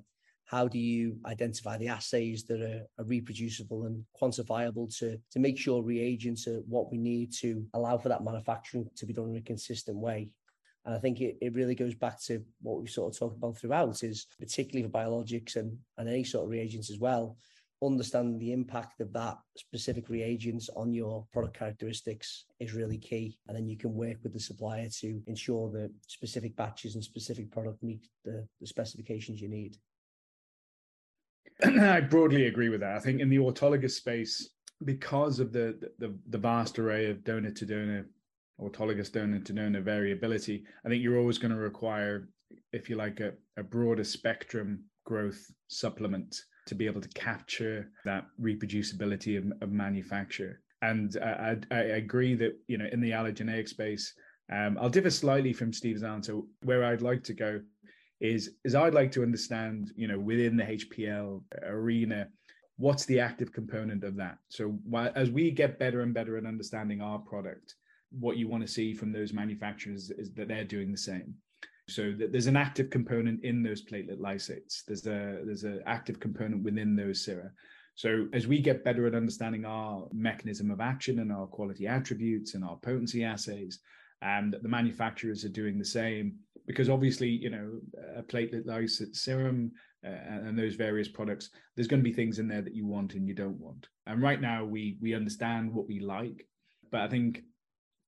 how 0.49 0.67
do 0.67 0.79
you 0.79 1.19
identify 1.27 1.77
the 1.77 1.89
assays 1.89 2.45
that 2.45 2.63
are, 2.63 2.87
are, 2.99 3.05
reproducible 3.05 3.85
and 3.85 4.03
quantifiable 4.21 4.89
to, 4.99 5.19
to 5.31 5.39
make 5.39 5.59
sure 5.59 5.83
reagents 5.83 6.49
are 6.49 6.61
what 6.67 6.91
we 6.91 6.97
need 6.97 7.31
to 7.31 7.67
allow 7.75 7.99
for 7.99 8.09
that 8.09 8.25
manufacturing 8.25 8.89
to 8.97 9.05
be 9.05 9.13
done 9.13 9.29
in 9.29 9.37
a 9.37 9.43
consistent 9.43 9.99
way? 9.99 10.31
And 10.87 10.95
I 10.95 10.99
think 11.01 11.21
it, 11.21 11.37
it 11.43 11.55
really 11.55 11.75
goes 11.75 11.95
back 11.95 12.19
to 12.23 12.43
what 12.63 12.81
we've 12.81 12.89
sort 12.89 13.13
of 13.13 13.19
talked 13.19 13.37
about 13.37 13.59
throughout 13.59 14.03
is 14.03 14.27
particularly 14.41 14.91
for 14.91 14.99
biologics 14.99 15.57
and, 15.57 15.77
and 15.99 16.09
any 16.09 16.25
sort 16.25 16.45
of 16.45 16.51
reagents 16.51 16.91
as 16.91 16.99
well, 16.99 17.37
understanding 17.83 18.39
the 18.39 18.55
impact 18.55 19.03
of 19.03 19.13
that 19.13 19.37
specific 19.55 20.09
reagents 20.09 20.71
on 20.75 20.95
your 20.95 21.27
product 21.31 21.59
characteristics 21.59 22.47
is 22.59 22.73
really 22.73 22.97
key. 22.97 23.39
And 23.49 23.55
then 23.55 23.69
you 23.69 23.77
can 23.77 23.93
work 23.93 24.17
with 24.23 24.33
the 24.33 24.41
supplier 24.41 24.89
to 25.01 25.21
ensure 25.27 25.71
that 25.73 25.93
specific 26.07 26.57
batches 26.57 26.95
and 26.95 27.05
specific 27.05 27.51
product 27.51 27.83
meet 27.83 28.09
the, 28.25 28.49
the 28.59 28.67
specifications 28.67 29.43
you 29.43 29.51
need. 29.51 29.77
I 31.65 32.01
broadly 32.01 32.47
agree 32.47 32.69
with 32.69 32.81
that. 32.81 32.97
I 32.97 33.01
think 33.01 33.21
in 33.21 33.29
the 33.29 33.39
autologous 33.39 33.93
space, 33.93 34.51
because 34.85 35.41
of 35.41 35.53
the 35.53 35.79
the, 35.99 36.15
the 36.29 36.39
vast 36.39 36.79
array 36.79 37.11
of 37.11 37.25
donor 37.25 37.51
to 37.51 37.67
donor, 37.67 38.07
autologous 38.61 39.11
donor 39.11 39.41
to 39.41 39.53
donor 39.53 39.81
variability, 39.81 40.65
I 40.85 40.89
think 40.89 41.03
you're 41.03 41.19
always 41.19 41.39
going 41.39 41.53
to 41.53 41.59
require, 41.59 42.29
if 42.73 42.89
you 42.89 42.97
like, 42.97 43.21
a, 43.21 43.33
a 43.57 43.63
broader 43.63 44.05
spectrum 44.05 44.85
growth 45.05 45.51
supplement 45.69 46.43
to 46.67 46.75
be 46.75 46.87
able 46.87 47.01
to 47.01 47.09
capture 47.09 47.91
that 48.05 48.27
reproducibility 48.41 49.39
of, 49.39 49.51
of 49.63 49.73
manufacture. 49.73 50.61
And 50.83 51.17
I, 51.21 51.57
I, 51.73 51.81
agree 52.03 52.35
that 52.37 52.53
you 52.69 52.79
know 52.79 52.87
in 52.93 53.01
the 53.01 53.11
allogeneic 53.11 53.69
space, 53.69 54.15
um, 54.53 54.79
I'll 54.81 54.91
differ 54.91 55.11
slightly 55.11 55.53
from 55.53 55.73
Steve's 55.73 56.05
answer. 56.05 56.39
Where 56.63 56.85
I'd 56.85 57.03
like 57.03 57.25
to 57.25 57.35
go 57.35 57.61
is 58.21 58.57
is 58.65 58.75
I'd 58.75 58.95
like 58.95 59.13
to 59.13 59.23
understand 59.23 59.93
you 59.97 60.09
know 60.09 60.19
within 60.19 60.57
the 60.57 60.65
HPL 60.65 61.43
arena 61.63 62.29
what's 62.77 63.05
the 63.07 63.21
active 63.21 63.53
component 63.53 64.05
of 64.05 64.17
that. 64.17 64.39
So 64.49 64.69
while, 64.85 65.11
as 65.17 65.31
we 65.31 65.51
get 65.51 65.79
better 65.79 66.01
and 66.03 66.15
better 66.15 66.37
at 66.37 66.47
understanding 66.47 67.01
our 67.01 67.19
product, 67.19 67.75
what 68.11 68.37
you 68.37 68.49
want 68.49 68.63
to 68.63 68.73
see 68.73 68.95
from 68.95 69.13
those 69.13 69.33
manufacturers 69.33 70.11
is 70.11 70.33
that 70.35 70.49
they're 70.49 70.65
doing 70.65 70.93
the 70.93 70.99
same. 70.99 71.35
So 71.89 72.15
there's 72.17 72.47
an 72.47 72.57
active 72.57 72.91
component 72.91 73.43
in 73.45 73.63
those 73.63 73.83
platelet 73.83 74.21
lysates. 74.21 74.83
There's 74.87 75.07
a 75.07 75.41
there's 75.45 75.65
an 75.65 75.83
active 75.87 76.21
component 76.21 76.63
within 76.63 76.95
those 76.95 77.25
sera. 77.25 77.51
So 77.95 78.29
as 78.33 78.47
we 78.47 78.61
get 78.61 78.85
better 78.85 79.07
at 79.07 79.15
understanding 79.15 79.65
our 79.65 80.07
mechanism 80.13 80.71
of 80.71 80.81
action 80.81 81.19
and 81.19 81.33
our 81.33 81.47
quality 81.47 81.87
attributes 81.89 82.55
and 82.55 82.63
our 82.63 82.77
potency 82.77 83.25
assays, 83.25 83.81
and 84.23 84.57
the 84.63 84.69
manufacturers 84.69 85.45
are 85.45 85.51
doing 85.51 85.79
the 85.79 85.85
same, 85.85 86.37
because 86.67 86.89
obviously 86.89 87.29
you 87.29 87.51
know 87.51 87.81
a 88.17 88.23
platelet 88.23 88.67
lysate 88.67 89.17
serum 89.17 89.73
uh, 90.05 90.09
and 90.09 90.59
those 90.59 90.75
various 90.75 91.09
products, 91.09 91.51
there's 91.75 91.89
going 91.89 92.01
to 92.01 92.09
be 92.09 92.15
things 92.15 92.39
in 92.39 92.49
there 92.49 92.63
that 92.63 92.75
you 92.75 92.87
want 92.87 93.15
and 93.15 93.27
you 93.27 93.35
don't 93.35 93.59
want. 93.59 93.89
And 94.07 94.23
right 94.23 94.41
now 94.41 94.65
we 94.65 94.99
we 95.01 95.15
understand 95.15 95.73
what 95.73 95.89
we 95.89 96.01
like, 96.01 96.47
but 96.91 97.01
I 97.01 97.09
think 97.09 97.43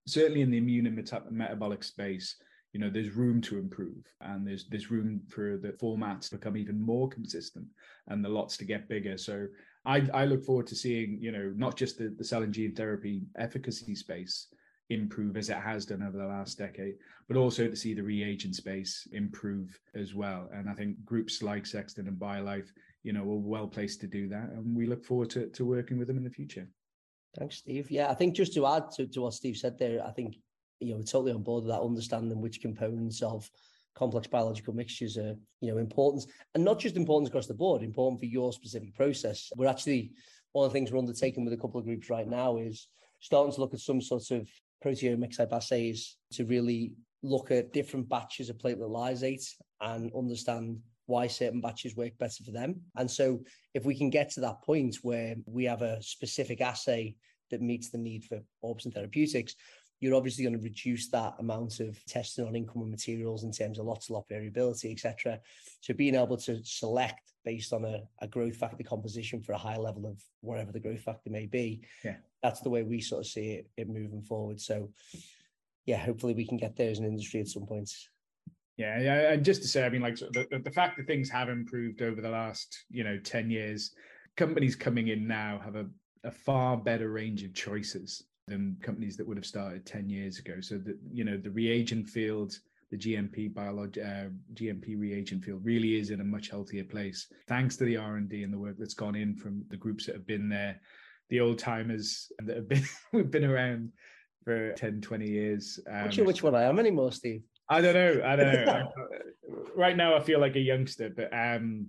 certainly 0.07 0.43
in 0.43 0.51
the 0.51 0.59
immune 0.59 0.87
and 0.87 1.31
metabolic 1.31 1.85
space 1.85 2.37
you 2.73 2.81
know 2.81 2.91
there's 2.91 3.17
room 3.17 3.41
to 3.41 3.59
improve 3.59 4.05
and 4.21 4.47
there's 4.47 4.67
there's 4.69 4.91
room 4.91 5.21
for 5.29 5.59
the 5.61 5.71
formats 5.73 6.29
to 6.29 6.37
become 6.37 6.57
even 6.57 6.81
more 6.81 7.09
consistent 7.09 7.67
and 8.09 8.25
the 8.25 8.29
lots 8.29 8.57
to 8.57 8.65
get 8.65 8.89
bigger 8.89 9.19
so 9.19 9.47
i 9.85 10.07
i 10.15 10.25
look 10.25 10.45
forward 10.45 10.67
to 10.67 10.77
seeing 10.77 11.19
you 11.21 11.33
know 11.33 11.53
not 11.57 11.77
just 11.77 11.99
the, 11.99 12.15
the 12.17 12.25
cell 12.25 12.43
and 12.43 12.55
gene 12.55 12.75
therapy 12.75 13.23
efficacy 13.39 13.95
space 13.95 14.47
improve 14.91 15.37
as 15.37 15.49
it 15.49 15.57
has 15.57 15.87
done 15.87 16.03
over 16.03 16.19
the 16.19 16.27
last 16.27 16.59
decade 16.59 16.95
but 17.29 17.37
also 17.37 17.69
to 17.69 17.77
see 17.77 17.95
the 17.95 18.03
reagent 18.03 18.55
space 18.55 19.07
improve 19.13 19.79
as 19.95 20.15
well 20.15 20.49
and 20.53 20.69
i 20.69 20.75
think 20.75 21.03
groups 21.05 21.43
like 21.43 21.65
sexton 21.65 22.09
and 22.09 22.19
biolife 22.19 22.69
you 23.03 23.13
know 23.13 23.23
are 23.23 23.37
well 23.39 23.67
placed 23.67 24.01
to 24.01 24.07
do 24.07 24.29
that 24.29 24.51
and 24.51 24.77
we 24.77 24.87
look 24.87 25.05
forward 25.05 25.31
to, 25.31 25.47
to 25.49 25.65
working 25.65 25.99
with 25.99 26.09
them 26.09 26.17
in 26.17 26.25
the 26.25 26.31
future 26.31 26.69
Thanks, 27.39 27.59
Steve. 27.59 27.91
Yeah, 27.91 28.11
I 28.11 28.15
think 28.15 28.35
just 28.35 28.55
to 28.55 28.67
add 28.67 28.91
to, 28.97 29.07
to 29.07 29.21
what 29.21 29.35
Steve 29.35 29.57
said 29.57 29.79
there, 29.79 30.05
I 30.05 30.11
think 30.11 30.37
you 30.81 30.91
know, 30.93 30.97
we're 30.97 31.05
totally 31.05 31.33
on 31.33 31.43
board 31.43 31.65
with 31.65 31.73
that, 31.73 31.81
understanding 31.81 32.41
which 32.41 32.61
components 32.61 33.23
of 33.23 33.49
complex 33.95 34.27
biological 34.27 34.75
mixtures 34.75 35.17
are, 35.17 35.37
you 35.61 35.71
know, 35.71 35.79
important 35.79 36.25
and 36.55 36.65
not 36.65 36.79
just 36.79 36.97
important 36.97 37.29
across 37.29 37.47
the 37.47 37.55
board, 37.55 37.83
important 37.83 38.19
for 38.19 38.27
your 38.27 38.53
specific 38.53 38.95
process. 38.95 39.51
We're 39.57 39.67
actually 39.69 40.13
one 40.53 40.65
of 40.65 40.73
the 40.73 40.79
things 40.79 40.91
we're 40.91 40.99
undertaking 40.99 41.45
with 41.45 41.53
a 41.53 41.59
couple 41.59 41.79
of 41.79 41.87
groups 41.87 42.11
right 42.11 42.27
now 42.27 42.57
is 42.57 42.89
starting 43.21 43.53
to 43.53 43.61
look 43.61 43.75
at 43.75 43.81
some 43.81 44.01
sort 44.01 44.31
of 44.31 44.49
proteomics 44.85 45.37
type 45.37 45.53
assays 45.53 46.17
to 46.33 46.45
really 46.45 46.95
look 47.23 47.51
at 47.51 47.73
different 47.73 48.09
batches 48.09 48.49
of 48.49 48.59
platelet 48.59 48.91
lysate 48.91 49.47
and 49.81 50.11
understand 50.15 50.79
why 51.07 51.27
certain 51.27 51.61
batches 51.61 51.97
work 51.97 52.17
better 52.19 52.43
for 52.45 52.53
them. 52.53 52.81
And 52.97 53.11
so 53.11 53.41
if 53.75 53.85
we 53.85 53.97
can 53.97 54.11
get 54.11 54.31
to 54.31 54.41
that 54.41 54.63
point 54.63 54.97
where 55.03 55.35
we 55.45 55.65
have 55.65 55.83
a 55.83 56.03
specific 56.03 56.61
assay 56.61 57.17
that 57.51 57.61
meets 57.61 57.91
the 57.91 57.99
need 57.99 58.25
for 58.25 58.41
Orbsen 58.65 58.95
Therapeutics, 58.95 59.57
you're 60.01 60.15
obviously 60.15 60.45
going 60.45 60.57
to 60.57 60.63
reduce 60.63 61.09
that 61.11 61.35
amount 61.39 61.79
of 61.81 62.03
testing 62.07 62.47
on 62.47 62.57
incoming 62.57 62.91
materials 62.91 63.45
in 63.45 63.53
terms 63.53 63.79
of 63.79 63.85
lots 63.85 64.09
of 64.09 64.15
lot 64.15 64.29
variability, 64.29 64.93
etc. 64.93 65.39
So 65.81 65.93
being 65.93 66.15
able 66.15 66.39
to 66.39 66.65
select 66.65 67.33
based 67.45 67.73
on 67.73 67.85
a, 67.85 68.01
a, 68.21 68.27
growth 68.27 68.57
factor 68.57 68.83
composition 68.83 69.41
for 69.41 69.53
a 69.53 69.59
high 69.59 69.77
level 69.77 70.07
of 70.07 70.23
whatever 70.41 70.73
the 70.73 70.81
growth 70.81 71.01
factor 71.01 71.31
may 71.31 71.47
be, 71.47 71.83
yeah, 72.05 72.17
that's 72.43 72.61
the 72.61 72.71
way 72.71 72.83
we 72.83 73.01
sort 73.01 73.21
of 73.21 73.27
see 73.27 73.53
it, 73.53 73.71
it 73.77 73.89
moving 73.89 74.23
forward. 74.23 74.61
So 74.61 74.91
yeah, 75.85 75.99
hopefully 75.99 76.35
we 76.35 76.47
can 76.47 76.57
get 76.57 76.77
there 76.77 76.91
as 76.91 76.99
an 76.99 77.07
industry 77.07 77.41
at 77.41 77.49
some 77.49 77.67
point. 77.67 77.91
Yeah, 78.77 78.99
yeah, 79.01 79.33
and 79.33 79.45
just 79.45 79.61
to 79.63 79.69
say, 79.69 79.85
I 79.85 79.91
mean, 79.91 80.01
like 80.01 80.17
the, 80.17 80.63
the 80.65 80.71
fact 80.71 80.97
that 80.97 81.07
things 81.07 81.29
have 81.29 81.51
improved 81.51 82.01
over 82.01 82.23
the 82.23 82.31
last, 82.31 82.85
you 82.91 83.05
know, 83.05 83.19
ten 83.19 83.51
years, 83.51 83.93
companies 84.37 84.75
coming 84.75 85.09
in 85.09 85.27
now 85.27 85.61
have 85.63 85.77
a, 85.77 85.87
a 86.25 86.31
far 86.31 86.79
better 86.79 87.11
range 87.11 87.43
of 87.43 87.53
choices 87.53 88.25
than 88.51 88.77
companies 88.83 89.17
that 89.17 89.27
would 89.27 89.37
have 89.37 89.47
started 89.47 89.87
10 89.87 90.09
years 90.09 90.39
ago. 90.39 90.61
So 90.61 90.79
that, 90.79 90.97
you 91.13 91.25
know, 91.25 91.37
the 91.37 91.51
reagent 91.51 92.09
field, 92.09 92.59
the 92.91 92.99
GMP 92.99 93.53
biolog- 93.53 93.99
uh, 93.99 94.31
GMP 94.55 94.99
reagent 94.99 95.45
field 95.45 95.65
really 95.65 95.99
is 95.99 96.11
in 96.11 96.21
a 96.21 96.25
much 96.25 96.49
healthier 96.51 96.85
place. 96.85 97.27
Thanks 97.49 97.77
to 97.77 97.85
the 97.85 97.97
R&D 97.97 98.43
and 98.43 98.53
the 98.53 98.59
work 98.59 98.77
that's 98.79 98.95
gone 98.95 99.15
in 99.15 99.35
from 99.37 99.65
the 99.71 99.77
groups 99.77 100.07
that 100.07 100.15
have 100.15 100.27
been 100.27 100.49
there, 100.49 100.81
the 101.31 101.41
old 101.41 101.59
timers 101.59 102.31
that 102.45 102.57
have 102.57 102.69
been, 102.69 102.85
we've 103.13 103.31
been 103.31 103.45
around 103.45 103.93
for 104.45 104.73
10, 104.73 105.01
20 105.01 105.29
years. 105.29 105.81
Um, 105.89 106.05
Not 106.05 106.15
sure 106.15 106.25
which 106.25 106.43
one 106.43 106.55
I 106.55 106.65
am 106.65 106.79
anymore, 106.79 107.13
Steve. 107.13 107.43
I 107.69 107.81
don't 107.81 107.95
know. 107.95 108.23
I 108.27 108.37
don't 108.37 108.67
know. 108.67 108.91
right 109.77 109.97
now, 109.97 110.17
I 110.17 110.21
feel 110.21 110.41
like 110.41 110.57
a 110.57 110.61
youngster, 110.61 111.09
but 111.09 111.33
um, 111.33 111.87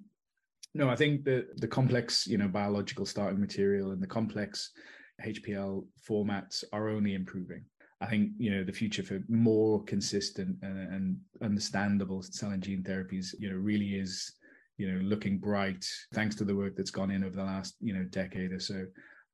no, 0.73 0.89
I 0.89 0.95
think 0.95 1.23
the 1.23 1.47
the 1.57 1.67
complex, 1.67 2.27
you 2.27 2.37
know, 2.37 2.47
biological 2.47 3.05
starting 3.05 3.39
material 3.39 3.91
and 3.91 4.01
the 4.01 4.07
complex 4.07 4.71
HPL 5.25 5.85
formats 6.07 6.63
are 6.73 6.89
only 6.89 7.13
improving. 7.13 7.63
I 8.01 8.07
think 8.07 8.31
you 8.37 8.49
know 8.51 8.63
the 8.63 8.73
future 8.73 9.03
for 9.03 9.19
more 9.29 9.83
consistent 9.83 10.57
and, 10.63 10.93
and, 10.93 11.17
understandable 11.43 12.21
cell 12.23 12.49
and 12.49 12.61
gene 12.61 12.83
therapies, 12.83 13.33
you 13.39 13.49
know, 13.49 13.55
really 13.55 13.95
is 13.95 14.33
you 14.77 14.91
know 14.91 14.99
looking 15.01 15.37
bright 15.37 15.85
thanks 16.13 16.35
to 16.35 16.43
the 16.43 16.55
work 16.55 16.75
that's 16.75 16.91
gone 16.91 17.11
in 17.11 17.23
over 17.23 17.35
the 17.35 17.43
last 17.43 17.75
you 17.79 17.93
know 17.93 18.03
decade 18.05 18.51
or 18.51 18.59
so. 18.59 18.85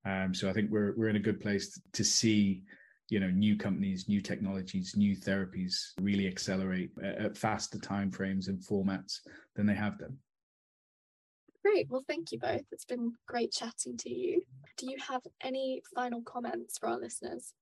Um, 0.05 0.33
so 0.33 0.49
I 0.49 0.53
think 0.53 0.69
we're 0.69 0.93
we're 0.97 1.09
in 1.09 1.15
a 1.15 1.27
good 1.27 1.39
place 1.39 1.79
to 1.93 2.03
see 2.03 2.63
you 3.09 3.19
know 3.21 3.29
new 3.29 3.55
companies, 3.57 4.09
new 4.09 4.21
technologies, 4.21 4.95
new 4.97 5.15
therapies 5.15 5.93
really 6.01 6.27
accelerate 6.27 6.91
at 7.01 7.37
faster 7.37 7.77
timeframes 7.77 8.49
and 8.49 8.59
formats 8.59 9.19
than 9.55 9.65
they 9.65 9.75
have 9.75 9.97
done. 9.97 10.17
Great. 11.67 11.89
Well, 11.89 12.05
thank 12.07 12.31
you 12.31 12.39
both. 12.39 12.63
It's 12.71 12.85
been 12.85 13.13
great 13.27 13.51
chatting 13.51 13.97
to 13.97 14.09
you. 14.09 14.41
Do 14.77 14.89
you 14.89 14.97
have 15.05 15.21
any 15.41 15.81
final 15.93 16.21
comments 16.21 16.77
for 16.77 16.87
our 16.87 16.97
listeners? 16.97 17.53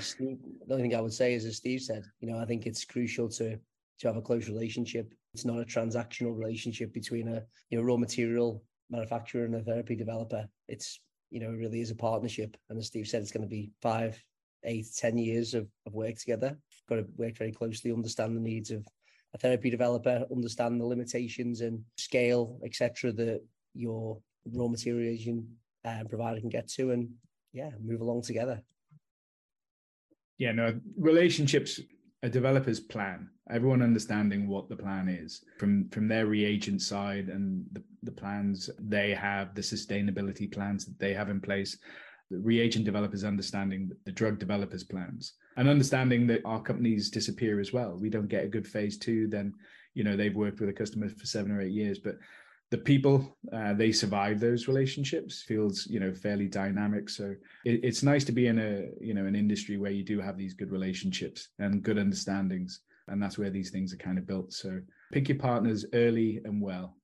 Steve, 0.00 0.38
the 0.66 0.74
only 0.74 0.88
thing 0.88 0.96
I 0.96 1.00
would 1.00 1.12
say 1.12 1.34
is, 1.34 1.44
as 1.44 1.56
Steve 1.56 1.80
said, 1.80 2.04
you 2.20 2.28
know, 2.28 2.38
I 2.38 2.44
think 2.44 2.66
it's 2.66 2.84
crucial 2.84 3.28
to 3.30 3.56
to 4.00 4.08
have 4.08 4.16
a 4.16 4.22
close 4.22 4.48
relationship. 4.48 5.14
It's 5.32 5.44
not 5.44 5.60
a 5.60 5.64
transactional 5.64 6.36
relationship 6.36 6.92
between 6.92 7.28
a 7.28 7.42
you 7.70 7.78
know 7.78 7.84
raw 7.84 7.96
material 7.96 8.64
manufacturer 8.90 9.44
and 9.44 9.54
a 9.54 9.62
therapy 9.62 9.94
developer. 9.94 10.48
It's 10.66 11.00
you 11.30 11.40
know, 11.40 11.50
really 11.50 11.80
is 11.80 11.90
a 11.90 11.96
partnership. 11.96 12.56
And 12.68 12.78
as 12.78 12.86
Steve 12.86 13.06
said, 13.06 13.22
it's 13.22 13.32
going 13.32 13.42
to 13.42 13.48
be 13.48 13.70
five, 13.80 14.20
eight, 14.64 14.86
ten 14.96 15.18
years 15.18 15.54
of, 15.54 15.68
of 15.86 15.94
work 15.94 16.16
together. 16.16 16.58
Got 16.88 16.96
to 16.96 17.06
work 17.16 17.36
very 17.36 17.52
closely, 17.52 17.92
understand 17.92 18.36
the 18.36 18.40
needs 18.40 18.70
of 18.70 18.86
a 19.34 19.38
therapy 19.38 19.68
developer, 19.68 20.24
understand 20.30 20.80
the 20.80 20.86
limitations 20.86 21.60
and 21.60 21.82
scale, 21.96 22.58
etc., 22.64 23.12
that 23.12 23.42
your 23.74 24.18
raw 24.46 24.68
materials 24.68 25.20
uh, 25.84 26.04
provider 26.08 26.40
can 26.40 26.48
get 26.48 26.68
to, 26.68 26.92
and 26.92 27.10
yeah, 27.52 27.70
move 27.82 28.00
along 28.00 28.22
together. 28.22 28.62
Yeah, 30.38 30.52
no, 30.52 30.80
relationships 30.96 31.80
a 32.24 32.28
developer's 32.28 32.80
plan 32.80 33.28
everyone 33.50 33.82
understanding 33.82 34.48
what 34.48 34.68
the 34.70 34.76
plan 34.76 35.08
is 35.08 35.44
from 35.58 35.88
from 35.90 36.08
their 36.08 36.26
reagent 36.26 36.80
side 36.80 37.28
and 37.28 37.64
the, 37.72 37.82
the 38.02 38.10
plans 38.10 38.70
they 38.78 39.12
have 39.12 39.54
the 39.54 39.60
sustainability 39.60 40.50
plans 40.50 40.86
that 40.86 40.98
they 40.98 41.12
have 41.12 41.28
in 41.28 41.40
place 41.40 41.76
the 42.30 42.38
reagent 42.38 42.84
developers 42.84 43.24
understanding 43.24 43.90
the 44.06 44.12
drug 44.12 44.38
developers 44.38 44.82
plans 44.82 45.34
and 45.56 45.68
understanding 45.68 46.26
that 46.28 46.42
our 46.44 46.60
companies 46.60 47.10
disappear 47.10 47.60
as 47.60 47.72
well. 47.72 47.96
We 47.98 48.10
don't 48.10 48.28
get 48.28 48.44
a 48.44 48.48
good 48.48 48.66
phase 48.66 48.98
two, 48.98 49.28
then 49.28 49.54
you 49.94 50.04
know 50.04 50.16
they've 50.16 50.34
worked 50.34 50.60
with 50.60 50.68
a 50.68 50.72
customer 50.72 51.08
for 51.08 51.26
seven 51.26 51.52
or 51.52 51.60
eight 51.60 51.72
years, 51.72 51.98
but 51.98 52.16
the 52.70 52.78
people 52.78 53.36
uh, 53.52 53.74
they 53.74 53.92
survive 53.92 54.40
those 54.40 54.66
relationships 54.66 55.42
feels 55.42 55.86
you 55.86 56.00
know 56.00 56.12
fairly 56.12 56.48
dynamic. 56.48 57.08
So 57.08 57.34
it, 57.64 57.80
it's 57.84 58.02
nice 58.02 58.24
to 58.24 58.32
be 58.32 58.46
in 58.46 58.58
a 58.58 58.88
you 59.00 59.14
know 59.14 59.26
an 59.26 59.36
industry 59.36 59.76
where 59.76 59.92
you 59.92 60.04
do 60.04 60.20
have 60.20 60.36
these 60.36 60.54
good 60.54 60.72
relationships 60.72 61.48
and 61.58 61.82
good 61.82 61.98
understandings 61.98 62.80
and 63.08 63.22
that's 63.22 63.38
where 63.38 63.50
these 63.50 63.70
things 63.70 63.92
are 63.92 63.98
kind 63.98 64.18
of 64.18 64.26
built. 64.26 64.52
So 64.52 64.80
pick 65.12 65.28
your 65.28 65.38
partners 65.38 65.84
early 65.92 66.40
and 66.44 66.60
well. 66.60 66.96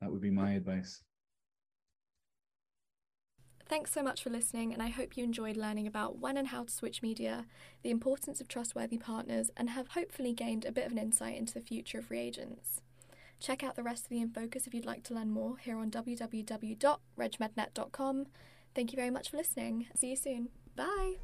That 0.00 0.10
would 0.10 0.20
be 0.20 0.30
my 0.30 0.52
advice 0.52 1.02
Thanks 3.72 3.90
so 3.90 4.02
much 4.02 4.22
for 4.22 4.28
listening, 4.28 4.74
and 4.74 4.82
I 4.82 4.90
hope 4.90 5.16
you 5.16 5.24
enjoyed 5.24 5.56
learning 5.56 5.86
about 5.86 6.18
when 6.18 6.36
and 6.36 6.48
how 6.48 6.64
to 6.64 6.70
switch 6.70 7.00
media, 7.00 7.46
the 7.82 7.88
importance 7.88 8.38
of 8.38 8.46
trustworthy 8.46 8.98
partners, 8.98 9.50
and 9.56 9.70
have 9.70 9.88
hopefully 9.88 10.34
gained 10.34 10.66
a 10.66 10.72
bit 10.72 10.84
of 10.84 10.92
an 10.92 10.98
insight 10.98 11.38
into 11.38 11.54
the 11.54 11.62
future 11.62 11.98
of 11.98 12.10
reagents. 12.10 12.82
Check 13.40 13.64
out 13.64 13.74
the 13.74 13.82
rest 13.82 14.04
of 14.04 14.10
the 14.10 14.22
InFocus 14.22 14.66
if 14.66 14.74
you'd 14.74 14.84
like 14.84 15.04
to 15.04 15.14
learn 15.14 15.30
more 15.30 15.56
here 15.56 15.78
on 15.78 15.90
www.regmednet.com. 15.90 18.26
Thank 18.74 18.92
you 18.92 18.96
very 18.96 19.10
much 19.10 19.30
for 19.30 19.38
listening. 19.38 19.86
See 19.94 20.10
you 20.10 20.16
soon. 20.16 20.50
Bye. 20.76 21.14